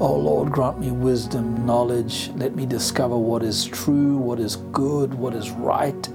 Oh, 0.00 0.16
Lord, 0.18 0.50
grant 0.50 0.80
me 0.80 0.90
wisdom, 0.90 1.64
knowledge. 1.64 2.32
Let 2.34 2.56
me 2.56 2.66
discover 2.66 3.16
what 3.16 3.44
is 3.44 3.64
true, 3.64 4.16
what 4.16 4.40
is 4.40 4.56
good, 4.56 5.14
what 5.14 5.34
is 5.34 5.50
right 5.50 6.08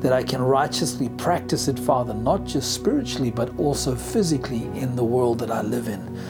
that 0.00 0.12
I 0.12 0.22
can 0.22 0.42
righteously 0.42 1.08
practice 1.10 1.66
it, 1.66 1.78
Father, 1.78 2.14
not 2.14 2.44
just 2.44 2.72
spiritually, 2.72 3.30
but 3.30 3.56
also 3.58 3.94
physically 3.96 4.64
in 4.74 4.94
the 4.96 5.04
world 5.04 5.38
that 5.40 5.50
I 5.50 5.62
live 5.62 5.88
in. 5.88 6.20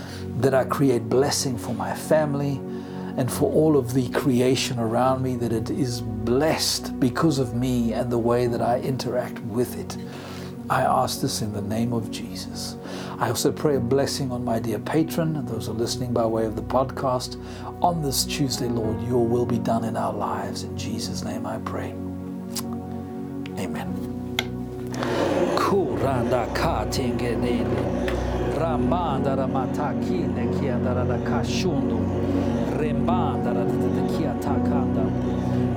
That 0.40 0.54
I 0.54 0.64
create 0.64 1.08
blessing 1.08 1.58
for 1.58 1.74
my 1.74 1.94
family 1.94 2.60
and 3.18 3.30
for 3.32 3.52
all 3.52 3.76
of 3.76 3.94
the 3.94 4.08
creation 4.10 4.78
around 4.78 5.22
me, 5.22 5.34
that 5.34 5.52
it 5.52 5.70
is 5.70 6.00
blessed 6.00 6.98
because 7.00 7.40
of 7.40 7.52
me 7.52 7.92
and 7.92 8.12
the 8.12 8.18
way 8.18 8.46
that 8.46 8.62
I 8.62 8.78
interact 8.78 9.40
with 9.40 9.76
it. 9.76 9.96
I 10.70 10.82
ask 10.82 11.20
this 11.20 11.42
in 11.42 11.52
the 11.52 11.60
name 11.60 11.92
of 11.92 12.12
Jesus. 12.12 12.76
I 13.18 13.28
also 13.28 13.50
pray 13.50 13.74
a 13.74 13.80
blessing 13.80 14.30
on 14.30 14.44
my 14.44 14.60
dear 14.60 14.78
patron 14.78 15.34
and 15.34 15.48
those 15.48 15.66
who 15.66 15.72
are 15.72 15.74
listening 15.74 16.12
by 16.12 16.26
way 16.26 16.44
of 16.44 16.54
the 16.54 16.62
podcast. 16.62 17.42
On 17.82 18.02
this 18.02 18.24
Tuesday, 18.24 18.68
Lord, 18.68 19.02
your 19.02 19.26
will 19.26 19.46
be 19.46 19.58
done 19.58 19.82
in 19.82 19.96
our 19.96 20.12
lives. 20.12 20.62
In 20.62 20.78
Jesus' 20.78 21.24
name 21.24 21.44
I 21.44 21.58
pray. 21.58 21.90
Amen 23.58 24.36
bandara 33.08 33.64
kia 34.12 34.32
takanda 34.44 35.04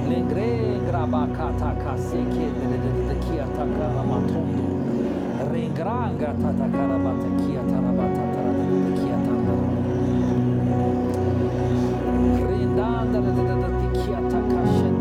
lengre 0.10 0.52
graba 0.88 1.24
kata 1.38 1.72
kaseke 1.84 2.48
kia 3.24 3.46
takara 3.56 4.04
matondo 4.10 4.68
rengranga 5.52 6.32
tata 6.42 6.68
karabata 6.76 7.30
kia 7.40 7.64
tarabata 7.72 8.24
tarada 8.34 8.66
kia 9.00 9.18
tandara 9.26 9.70
rendanda 12.50 13.20
kia 13.96 14.20
takashen 14.32 15.01